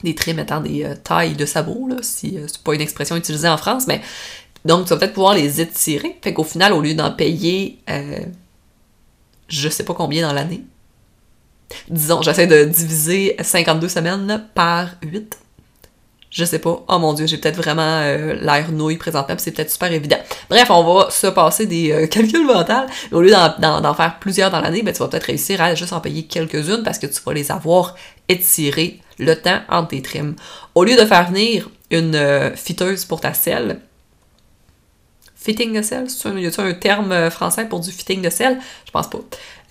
des 0.03 0.15
trims 0.15 0.39
étant 0.39 0.61
des 0.61 0.85
euh, 0.85 0.95
tailles 0.95 1.35
de 1.35 1.45
sabots, 1.45 1.89
là, 1.89 1.97
si 2.01 2.39
euh, 2.39 2.47
c'est 2.47 2.63
pas 2.63 2.75
une 2.75 2.81
expression 2.81 3.17
utilisée 3.17 3.49
en 3.49 3.59
France, 3.59 3.87
mais 3.87 4.01
donc 4.65 4.85
tu 4.85 4.91
vas 4.91 4.97
peut-être 4.97 5.13
pouvoir 5.13 5.35
les 5.35 5.61
étirer, 5.61 6.19
fait 6.23 6.33
qu'au 6.33 6.45
final, 6.45 6.73
au 6.73 6.81
lieu 6.81 6.95
d'en 6.95 7.13
payer 7.13 7.79
je 9.49 9.69
sais 9.69 9.85
pas 9.85 9.95
combien 9.95 10.27
dans 10.27 10.33
l'année, 10.33 10.65
disons, 11.89 12.23
j'essaie 12.23 12.47
de 12.47 12.65
diviser 12.65 13.37
52 13.41 13.89
semaines 13.89 14.45
par 14.55 14.91
8. 15.03 15.39
Je 16.31 16.45
sais 16.45 16.59
pas. 16.59 16.85
Oh 16.89 16.99
mon 16.99 17.15
dieu, 17.15 17.27
j'ai 17.27 17.39
peut-être 17.39 17.57
vraiment 17.57 18.01
euh, 18.03 18.35
l'air 18.35 18.71
nouille 18.71 18.99
présentement, 18.99 19.37
c'est 19.39 19.53
peut-être 19.53 19.71
super 19.71 19.91
évident. 19.91 20.19
Bref, 20.51 20.69
on 20.71 20.83
va 20.83 21.11
se 21.11 21.29
passer 21.29 21.65
des 21.65 21.93
euh, 21.93 22.07
calculs 22.11 22.45
mentaux. 22.45 22.73
Au 23.13 23.23
lieu 23.23 23.31
d'en 23.31 23.95
faire 23.95 24.19
plusieurs 24.21 24.51
dans 24.51 24.61
l'année, 24.61 24.83
ben, 24.83 24.93
tu 24.93 24.99
vas 24.99 25.09
peut-être 25.09 25.25
réussir 25.25 25.63
à 25.63 25.75
juste 25.75 25.95
en 25.95 26.01
payer 26.01 26.25
quelques-unes 26.25 26.83
parce 26.85 26.99
que 26.99 27.07
tu 27.07 27.21
vas 27.25 27.33
les 27.33 27.51
avoir 27.51 27.95
étirées 28.29 29.01
le 29.19 29.35
temps 29.35 29.61
entre 29.71 29.89
tes 29.89 30.03
trims. 30.03 30.35
Au 30.75 30.85
lieu 30.85 30.97
de 30.97 31.07
faire 31.07 31.29
venir 31.29 31.71
une 31.91 32.15
euh, 32.15 32.55
fiteuse 32.55 33.07
pour 33.07 33.21
ta 33.23 33.33
selle, 33.33 33.81
fitting 35.37 35.75
de 35.75 35.83
sel, 35.83 36.07
y 36.39 36.47
a 36.47 36.63
un 36.63 36.75
terme 36.75 37.13
euh, 37.13 37.31
français 37.31 37.67
pour 37.67 37.81
du 37.81 37.93
fitting 37.93 38.23
de 38.23 38.31
sel? 38.31 38.59
Je 38.85 38.91
pense 38.91 39.09
pas. 39.09 39.19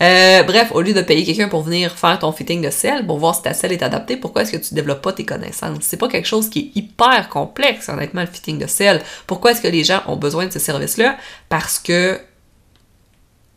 Euh, 0.02 0.44
bref, 0.44 0.72
au 0.74 0.82
lieu 0.82 0.94
de 0.94 1.02
payer 1.02 1.26
quelqu'un 1.26 1.50
pour 1.50 1.64
venir 1.64 1.92
faire 1.92 2.20
ton 2.20 2.32
fitting 2.32 2.62
de 2.62 2.70
sel, 2.70 3.06
pour 3.06 3.18
voir 3.18 3.36
si 3.36 3.42
ta 3.42 3.54
selle 3.54 3.72
est 3.72 3.84
adaptée, 3.84 4.16
pourquoi 4.16 4.44
est-ce 4.44 4.52
que 4.52 4.58
tu 4.58 4.74
développes 4.74 5.02
pas 5.02 5.12
tes 5.12 5.26
connaissances? 5.26 5.80
C'est 5.82 5.98
pas 5.98 6.08
quelque 6.08 6.28
chose 6.28 6.50
qui 6.50 6.60
est 6.60 6.80
hyper 6.80 7.30
complexe, 7.30 7.90
honnêtement, 7.90 8.22
le 8.22 8.28
fitting 8.28 8.60
de 8.60 8.68
sel. 8.68 9.02
Pourquoi 9.28 9.52
est-ce 9.52 9.62
que 9.62 9.68
les 9.68 9.84
gens 9.84 10.02
ont 10.08 10.18
besoin 10.18 10.46
de 10.46 10.52
ce 10.52 10.60
service-là? 10.60 11.18
Parce 11.50 11.80
que 11.80 12.20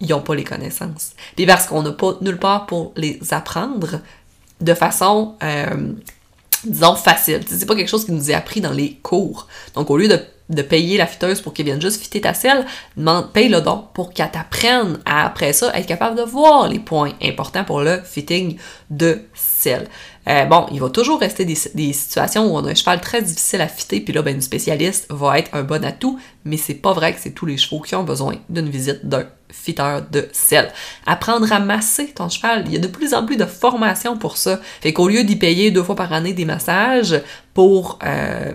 ils 0.00 0.08
n'ont 0.08 0.20
pas 0.20 0.34
les 0.34 0.44
connaissances. 0.44 1.12
Et 1.36 1.46
parce 1.46 1.66
qu'on 1.66 1.82
n'a 1.82 1.92
pas 1.92 2.16
nulle 2.20 2.38
part 2.38 2.66
pour 2.66 2.92
les 2.96 3.18
apprendre 3.30 4.00
de 4.60 4.74
façon, 4.74 5.34
euh, 5.42 5.92
disons, 6.64 6.94
facile. 6.94 7.40
C'est 7.46 7.66
pas 7.66 7.74
quelque 7.74 7.88
chose 7.88 8.04
qui 8.04 8.12
nous 8.12 8.30
est 8.30 8.34
appris 8.34 8.60
dans 8.60 8.72
les 8.72 8.94
cours. 9.02 9.48
Donc, 9.74 9.90
au 9.90 9.96
lieu 9.96 10.08
de 10.08 10.20
de 10.48 10.62
payer 10.62 10.96
la 10.96 11.06
fiteuse 11.06 11.40
pour 11.40 11.52
qu'elle 11.52 11.66
vienne 11.66 11.80
juste 11.80 12.00
fitter 12.00 12.20
ta 12.20 12.34
selle, 12.34 12.64
paye 13.32 13.48
le 13.48 13.60
don 13.60 13.84
pour 13.94 14.12
qu'elle 14.12 14.30
t'apprenne 14.30 14.98
à, 15.04 15.26
après 15.26 15.52
ça, 15.52 15.76
être 15.76 15.86
capable 15.86 16.16
de 16.16 16.22
voir 16.22 16.68
les 16.68 16.78
points 16.78 17.12
importants 17.22 17.64
pour 17.64 17.80
le 17.80 18.00
fitting 18.04 18.56
de 18.90 19.22
selle. 19.34 19.88
Euh, 20.28 20.44
bon, 20.44 20.66
il 20.72 20.80
va 20.80 20.90
toujours 20.90 21.20
rester 21.20 21.44
des, 21.46 21.54
situations 21.54 22.46
où 22.46 22.56
on 22.56 22.64
a 22.66 22.70
un 22.70 22.74
cheval 22.74 23.00
très 23.00 23.22
difficile 23.22 23.62
à 23.62 23.68
fitter, 23.68 24.00
puis 24.00 24.12
là, 24.12 24.20
ben, 24.20 24.34
une 24.34 24.42
spécialiste 24.42 25.06
va 25.10 25.38
être 25.38 25.54
un 25.54 25.62
bon 25.62 25.82
atout, 25.84 26.18
mais 26.44 26.58
c'est 26.58 26.74
pas 26.74 26.92
vrai 26.92 27.14
que 27.14 27.20
c'est 27.20 27.30
tous 27.30 27.46
les 27.46 27.56
chevaux 27.56 27.80
qui 27.80 27.94
ont 27.94 28.04
besoin 28.04 28.36
d'une 28.50 28.68
visite 28.68 29.06
d'un 29.06 29.26
fiteur 29.50 30.02
de 30.10 30.28
selle. 30.32 30.70
Apprendre 31.06 31.50
à 31.50 31.60
masser 31.60 32.08
ton 32.08 32.28
cheval, 32.28 32.64
il 32.66 32.74
y 32.74 32.76
a 32.76 32.80
de 32.80 32.88
plus 32.88 33.14
en 33.14 33.24
plus 33.24 33.36
de 33.36 33.46
formations 33.46 34.18
pour 34.18 34.36
ça. 34.36 34.60
Fait 34.82 34.92
qu'au 34.92 35.08
lieu 35.08 35.24
d'y 35.24 35.36
payer 35.36 35.70
deux 35.70 35.82
fois 35.82 35.96
par 35.96 36.12
année 36.12 36.34
des 36.34 36.44
massages 36.44 37.22
pour 37.54 37.98
euh, 38.04 38.52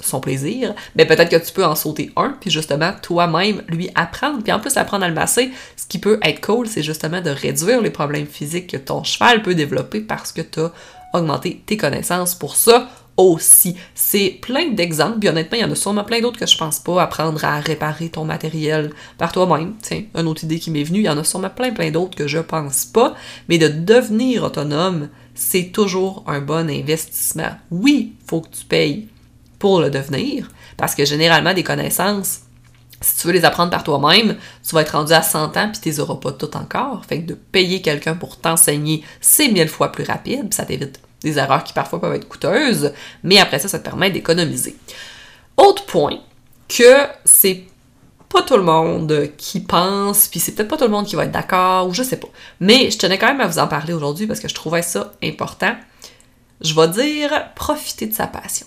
son 0.00 0.20
plaisir, 0.20 0.74
mais 0.94 1.06
peut-être 1.06 1.30
que 1.30 1.44
tu 1.44 1.52
peux 1.52 1.64
en 1.64 1.74
sauter 1.74 2.10
un, 2.16 2.36
puis 2.40 2.50
justement 2.50 2.92
toi-même 3.02 3.62
lui 3.68 3.90
apprendre, 3.94 4.42
puis 4.42 4.52
en 4.52 4.60
plus 4.60 4.76
apprendre 4.76 5.04
à 5.04 5.08
le 5.08 5.14
masser. 5.14 5.50
Ce 5.76 5.86
qui 5.86 5.98
peut 5.98 6.18
être 6.22 6.44
cool, 6.44 6.66
c'est 6.66 6.82
justement 6.82 7.20
de 7.20 7.30
réduire 7.30 7.80
les 7.80 7.90
problèmes 7.90 8.26
physiques 8.26 8.68
que 8.68 8.76
ton 8.76 9.04
cheval 9.04 9.42
peut 9.42 9.54
développer 9.54 10.00
parce 10.00 10.32
que 10.32 10.42
tu 10.42 10.60
as 10.60 10.72
augmenté 11.12 11.62
tes 11.66 11.76
connaissances 11.76 12.34
pour 12.34 12.56
ça 12.56 12.88
aussi. 13.16 13.76
C'est 13.94 14.38
plein 14.42 14.70
d'exemples, 14.70 15.18
puis 15.18 15.28
honnêtement, 15.28 15.58
il 15.58 15.62
y 15.62 15.64
en 15.64 15.70
a 15.70 15.74
sûrement 15.74 16.04
plein 16.04 16.20
d'autres 16.20 16.38
que 16.38 16.46
je 16.46 16.56
pense 16.56 16.78
pas. 16.78 17.02
Apprendre 17.02 17.44
à 17.44 17.60
réparer 17.60 18.08
ton 18.08 18.24
matériel 18.24 18.92
par 19.18 19.32
toi-même, 19.32 19.74
tiens, 19.80 20.02
une 20.14 20.26
autre 20.26 20.44
idée 20.44 20.58
qui 20.58 20.70
m'est 20.70 20.84
venue. 20.84 21.00
Il 21.00 21.06
y 21.06 21.08
en 21.08 21.18
a 21.18 21.24
sûrement 21.24 21.50
plein 21.50 21.72
plein 21.72 21.90
d'autres 21.90 22.16
que 22.16 22.28
je 22.28 22.38
pense 22.38 22.84
pas, 22.84 23.14
mais 23.48 23.58
de 23.58 23.68
devenir 23.68 24.44
autonome, 24.44 25.08
c'est 25.34 25.70
toujours 25.72 26.24
un 26.26 26.40
bon 26.40 26.70
investissement. 26.70 27.52
Oui, 27.70 28.14
faut 28.26 28.40
que 28.40 28.50
tu 28.50 28.64
payes 28.64 29.08
pour 29.58 29.80
le 29.80 29.90
devenir, 29.90 30.50
parce 30.76 30.94
que 30.94 31.04
généralement, 31.04 31.54
des 31.54 31.62
connaissances, 31.62 32.40
si 33.00 33.16
tu 33.18 33.26
veux 33.26 33.32
les 33.32 33.44
apprendre 33.44 33.70
par 33.70 33.84
toi-même, 33.84 34.36
tu 34.66 34.74
vas 34.74 34.82
être 34.82 34.92
rendu 34.96 35.12
à 35.12 35.22
100 35.22 35.56
ans 35.56 35.68
puis 35.70 35.80
tu 35.80 35.88
les 35.88 36.00
auras 36.00 36.16
pas 36.16 36.32
toutes 36.32 36.56
encore. 36.56 37.04
Fait 37.06 37.20
que 37.20 37.26
de 37.26 37.34
payer 37.34 37.82
quelqu'un 37.82 38.14
pour 38.14 38.38
t'enseigner, 38.38 39.04
c'est 39.20 39.48
mille 39.48 39.68
fois 39.68 39.92
plus 39.92 40.04
rapide, 40.04 40.52
ça 40.54 40.64
t'évite 40.64 41.00
des 41.22 41.38
erreurs 41.38 41.64
qui 41.64 41.72
parfois 41.72 42.00
peuvent 42.00 42.14
être 42.14 42.28
coûteuses, 42.28 42.92
mais 43.22 43.38
après 43.38 43.58
ça, 43.58 43.68
ça 43.68 43.78
te 43.78 43.84
permet 43.84 44.10
d'économiser. 44.10 44.76
Autre 45.56 45.84
point, 45.86 46.18
que 46.68 47.06
c'est 47.24 47.64
pas 48.28 48.42
tout 48.42 48.56
le 48.56 48.62
monde 48.62 49.30
qui 49.36 49.60
pense, 49.60 50.28
puis 50.28 50.40
c'est 50.40 50.52
peut-être 50.52 50.68
pas 50.68 50.76
tout 50.76 50.84
le 50.84 50.90
monde 50.90 51.06
qui 51.06 51.16
va 51.16 51.24
être 51.24 51.32
d'accord, 51.32 51.88
ou 51.88 51.94
je 51.94 52.02
sais 52.02 52.18
pas. 52.18 52.28
Mais 52.60 52.90
je 52.90 52.98
tenais 52.98 53.18
quand 53.18 53.28
même 53.28 53.40
à 53.40 53.46
vous 53.46 53.58
en 53.58 53.66
parler 53.68 53.92
aujourd'hui 53.92 54.26
parce 54.26 54.40
que 54.40 54.48
je 54.48 54.54
trouvais 54.54 54.82
ça 54.82 55.12
important. 55.22 55.74
Je 56.60 56.74
vais 56.74 56.88
dire 56.88 57.30
profiter 57.54 58.06
de 58.06 58.14
sa 58.14 58.26
passion. 58.26 58.66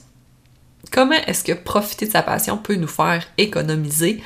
Comment 0.92 1.16
est-ce 1.28 1.44
que 1.44 1.52
profiter 1.52 2.08
de 2.08 2.12
sa 2.12 2.24
passion 2.24 2.58
peut 2.58 2.76
nous 2.76 2.88
faire 2.88 3.26
économiser? 3.38 4.24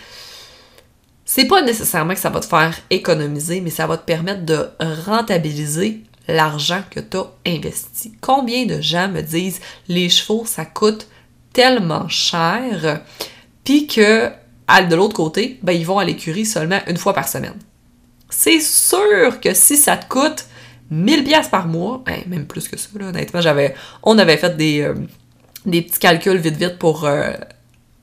C'est 1.25 1.45
pas 1.45 1.61
nécessairement 1.61 2.13
que 2.13 2.19
ça 2.19 2.29
va 2.29 2.39
te 2.39 2.45
faire 2.45 2.77
économiser, 2.89 3.61
mais 3.61 3.69
ça 3.69 3.87
va 3.87 3.97
te 3.97 4.05
permettre 4.05 4.45
de 4.45 4.69
rentabiliser 5.05 6.03
l'argent 6.27 6.83
que 6.89 6.99
tu 6.99 7.17
as 7.17 7.25
investi. 7.45 8.13
Combien 8.21 8.65
de 8.65 8.81
gens 8.81 9.09
me 9.09 9.21
disent 9.21 9.59
les 9.87 10.09
chevaux, 10.09 10.43
ça 10.45 10.65
coûte 10.65 11.07
tellement 11.53 12.07
cher, 12.07 13.01
puis 13.63 13.87
que 13.87 14.29
de 14.89 14.95
l'autre 14.95 15.15
côté, 15.15 15.59
ben, 15.61 15.73
ils 15.73 15.85
vont 15.85 15.99
à 15.99 16.05
l'écurie 16.05 16.45
seulement 16.45 16.79
une 16.87 16.97
fois 16.97 17.13
par 17.13 17.27
semaine. 17.27 17.57
C'est 18.29 18.61
sûr 18.61 19.39
que 19.41 19.53
si 19.53 19.77
ça 19.77 19.97
te 19.97 20.07
coûte 20.07 20.45
1000 20.89 21.23
pièces 21.23 21.49
par 21.49 21.67
mois, 21.67 22.01
ben, 22.05 22.21
même 22.27 22.45
plus 22.45 22.67
que 22.67 22.77
ça, 22.77 22.89
honnêtement, 22.99 23.41
j'avais, 23.41 23.75
on 24.01 24.17
avait 24.17 24.37
fait 24.37 24.55
des, 24.57 24.81
euh, 24.81 24.95
des 25.65 25.81
petits 25.81 25.99
calculs 25.99 26.37
vite 26.37 26.57
vite 26.57 26.77
pour... 26.77 27.05
Euh, 27.05 27.33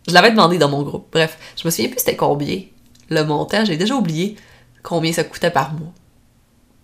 je 0.08 0.14
l'avais 0.14 0.30
demandé 0.30 0.58
dans 0.58 0.68
mon 0.68 0.82
groupe. 0.82 1.08
Bref, 1.12 1.38
je 1.56 1.66
me 1.66 1.70
souviens 1.70 1.88
plus 1.88 1.98
c'était 1.98 2.16
combien 2.16 2.62
le 3.10 3.24
montant. 3.24 3.64
J'ai 3.64 3.76
déjà 3.76 3.94
oublié 3.94 4.36
combien 4.82 5.12
ça 5.12 5.24
coûtait 5.24 5.50
par 5.50 5.72
mois. 5.74 5.92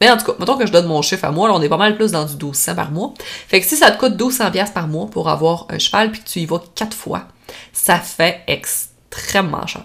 Mais 0.01 0.11
en 0.11 0.17
tout 0.17 0.27
cas, 0.27 0.35
mettons 0.39 0.59
que 0.59 0.67
je 0.67 0.73
donne 0.73 0.87
mon 0.87 1.01
chiffre 1.01 1.25
à 1.25 1.33
moi, 1.33 1.49
là, 1.49 1.55
on 1.55 1.63
est 1.63 1.69
pas 1.69 1.79
mal 1.79 1.97
plus 1.97 2.13
dans 2.13 2.25
du 2.25 2.35
1200 2.35 2.75
par 2.75 2.91
mois. 2.91 3.15
Fait 3.49 3.61
que 3.61 3.67
si 3.67 3.77
ça 3.77 3.91
te 3.91 3.99
coûte 3.99 4.13
1200 4.13 4.51
pièces 4.51 4.71
par 4.71 4.89
mois 4.89 5.07
pour 5.07 5.29
avoir 5.29 5.67
un 5.71 5.79
cheval 5.79 6.11
puis 6.11 6.21
que 6.21 6.29
tu 6.29 6.41
y 6.41 6.47
vas 6.47 6.63
quatre 6.75 6.97
fois, 6.97 7.29
ça 7.73 7.99
fait 7.99 8.43
extrêmement 8.47 9.67
cher. 9.67 9.85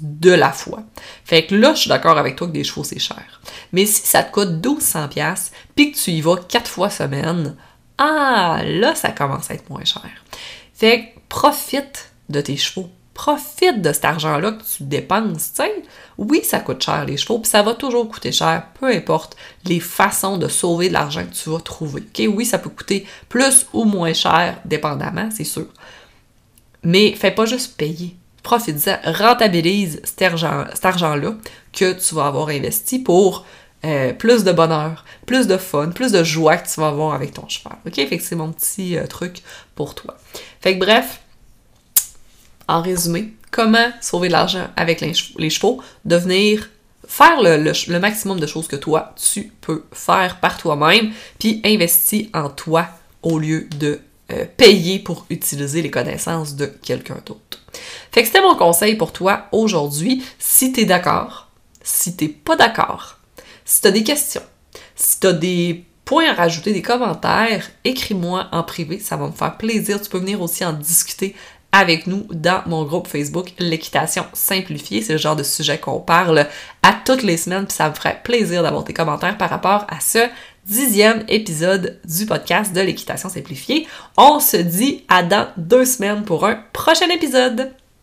De 0.00 0.32
la 0.32 0.50
fois. 0.50 0.82
Fait 1.24 1.46
que 1.46 1.54
là, 1.54 1.72
je 1.74 1.82
suis 1.82 1.88
d'accord 1.88 2.18
avec 2.18 2.34
toi 2.34 2.48
que 2.48 2.52
des 2.52 2.64
chevaux, 2.64 2.82
c'est 2.82 2.98
cher. 2.98 3.40
Mais 3.72 3.86
si 3.86 4.04
ça 4.04 4.24
te 4.24 4.32
coûte 4.32 4.50
1200 4.50 5.08
pièces 5.08 5.52
puis 5.76 5.92
que 5.92 5.96
tu 5.96 6.10
y 6.10 6.20
vas 6.20 6.36
quatre 6.36 6.68
fois 6.68 6.90
semaine, 6.90 7.54
ah, 7.98 8.60
là, 8.64 8.94
ça 8.94 9.10
commence 9.10 9.50
à 9.50 9.54
être 9.54 9.70
moins 9.70 9.84
cher. 9.84 10.10
Fait 10.74 11.00
que 11.00 11.20
profite 11.28 12.10
de 12.28 12.40
tes 12.40 12.56
chevaux. 12.56 12.90
Profite 13.12 13.80
de 13.80 13.92
cet 13.92 14.04
argent-là 14.06 14.52
que 14.52 14.62
tu 14.64 14.82
dépenses. 14.82 15.52
oui, 16.18 16.40
ça 16.42 16.58
coûte 16.58 16.82
cher 16.82 17.04
les 17.04 17.16
chevaux, 17.16 17.38
puis 17.38 17.48
ça 17.48 17.62
va 17.62 17.74
toujours 17.74 18.08
coûter 18.08 18.32
cher, 18.32 18.66
peu 18.80 18.86
importe 18.86 19.36
les 19.66 19.78
façons 19.78 20.36
de 20.36 20.48
sauver 20.48 20.88
de 20.88 20.94
l'argent 20.94 21.22
que 21.24 21.32
tu 21.32 21.48
vas 21.48 21.60
trouver. 21.60 22.02
Oui, 22.26 22.44
ça 22.44 22.58
peut 22.58 22.70
coûter 22.70 23.06
plus 23.28 23.68
ou 23.72 23.84
moins 23.84 24.12
cher, 24.12 24.58
dépendamment, 24.64 25.28
c'est 25.30 25.44
sûr. 25.44 25.68
Mais 26.82 27.12
fais 27.12 27.30
pas 27.30 27.46
juste 27.46 27.76
payer. 27.76 28.16
Profite-en, 28.42 28.96
rentabilise 29.12 30.02
cet 30.02 30.84
argent-là 30.84 31.34
que 31.72 31.92
tu 31.92 32.14
vas 32.16 32.26
avoir 32.26 32.48
investi 32.48 32.98
pour 32.98 33.46
euh, 33.84 34.12
plus 34.12 34.44
de 34.44 34.52
bonheur, 34.52 35.04
plus 35.26 35.46
de 35.46 35.56
fun, 35.56 35.90
plus 35.90 36.12
de 36.12 36.24
joie 36.24 36.56
que 36.56 36.68
tu 36.68 36.80
vas 36.80 36.88
avoir 36.88 37.14
avec 37.14 37.34
ton 37.34 37.48
cheval. 37.48 37.76
OK? 37.86 37.94
Fait 37.94 38.18
que 38.18 38.22
c'est 38.22 38.36
mon 38.36 38.52
petit 38.52 38.96
euh, 38.96 39.06
truc 39.06 39.42
pour 39.74 39.94
toi. 39.94 40.16
Fait 40.60 40.74
que 40.74 40.84
bref, 40.84 41.20
en 42.66 42.80
résumé, 42.80 43.34
comment 43.50 43.90
sauver 44.00 44.28
de 44.28 44.32
l'argent 44.32 44.68
avec 44.76 45.00
les 45.00 45.50
chevaux? 45.50 45.82
Devenir 46.04 46.68
faire 47.06 47.42
le, 47.42 47.98
maximum 47.98 48.40
de 48.40 48.46
choses 48.46 48.68
que 48.68 48.76
toi, 48.76 49.14
tu 49.16 49.52
peux 49.60 49.84
faire 49.92 50.40
par 50.40 50.58
toi-même, 50.58 51.12
puis 51.38 51.60
investir 51.64 52.26
en 52.34 52.48
toi 52.48 52.88
au 53.22 53.38
lieu 53.38 53.68
de 53.78 54.00
euh, 54.32 54.44
payer 54.56 54.98
pour 54.98 55.26
utiliser 55.30 55.82
les 55.82 55.90
connaissances 55.90 56.54
de 56.56 56.66
quelqu'un 56.66 57.18
d'autre. 57.26 57.60
Fait 58.12 58.22
que 58.22 58.26
c'était 58.26 58.42
mon 58.42 58.54
conseil 58.54 58.96
pour 58.96 59.12
toi 59.12 59.46
aujourd'hui. 59.52 60.24
Si 60.38 60.72
tu 60.72 60.80
es 60.80 60.84
d'accord, 60.84 61.50
si 61.82 62.16
t'es 62.16 62.28
pas 62.28 62.56
d'accord, 62.56 63.18
si 63.64 63.80
tu 63.80 63.88
as 63.88 63.90
des 63.90 64.04
questions, 64.04 64.42
si 64.94 65.20
tu 65.20 65.26
as 65.26 65.32
des 65.32 65.84
points 66.04 66.30
à 66.30 66.34
rajouter, 66.34 66.72
des 66.72 66.82
commentaires, 66.82 67.70
écris-moi 67.84 68.48
en 68.52 68.62
privé, 68.62 68.98
ça 68.98 69.16
va 69.16 69.26
me 69.26 69.32
faire 69.32 69.56
plaisir. 69.56 70.00
Tu 70.00 70.10
peux 70.10 70.18
venir 70.18 70.40
aussi 70.42 70.64
en 70.64 70.72
discuter 70.72 71.34
avec 71.72 72.06
nous 72.06 72.26
dans 72.30 72.62
mon 72.66 72.84
groupe 72.84 73.08
Facebook 73.08 73.52
L'équitation 73.58 74.24
simplifiée. 74.32 75.02
C'est 75.02 75.14
le 75.14 75.18
genre 75.18 75.34
de 75.34 75.42
sujet 75.42 75.78
qu'on 75.78 76.00
parle 76.00 76.46
à 76.82 76.92
toutes 77.04 77.22
les 77.22 77.36
semaines, 77.36 77.66
puis 77.66 77.74
ça 77.74 77.88
me 77.88 77.94
ferait 77.94 78.20
plaisir 78.22 78.62
d'avoir 78.62 78.84
tes 78.84 78.92
commentaires 78.92 79.36
par 79.36 79.50
rapport 79.50 79.84
à 79.88 79.98
ce 79.98 80.28
dixième 80.66 81.24
épisode 81.28 81.98
du 82.04 82.26
podcast 82.26 82.72
de 82.72 82.80
l'équitation 82.80 83.28
simplifiée. 83.28 83.88
On 84.16 84.40
se 84.40 84.56
dit 84.56 85.04
à 85.08 85.22
dans 85.22 85.48
deux 85.56 85.84
semaines 85.84 86.24
pour 86.24 86.46
un 86.46 86.62
prochain 86.72 87.08
épisode. 87.08 87.72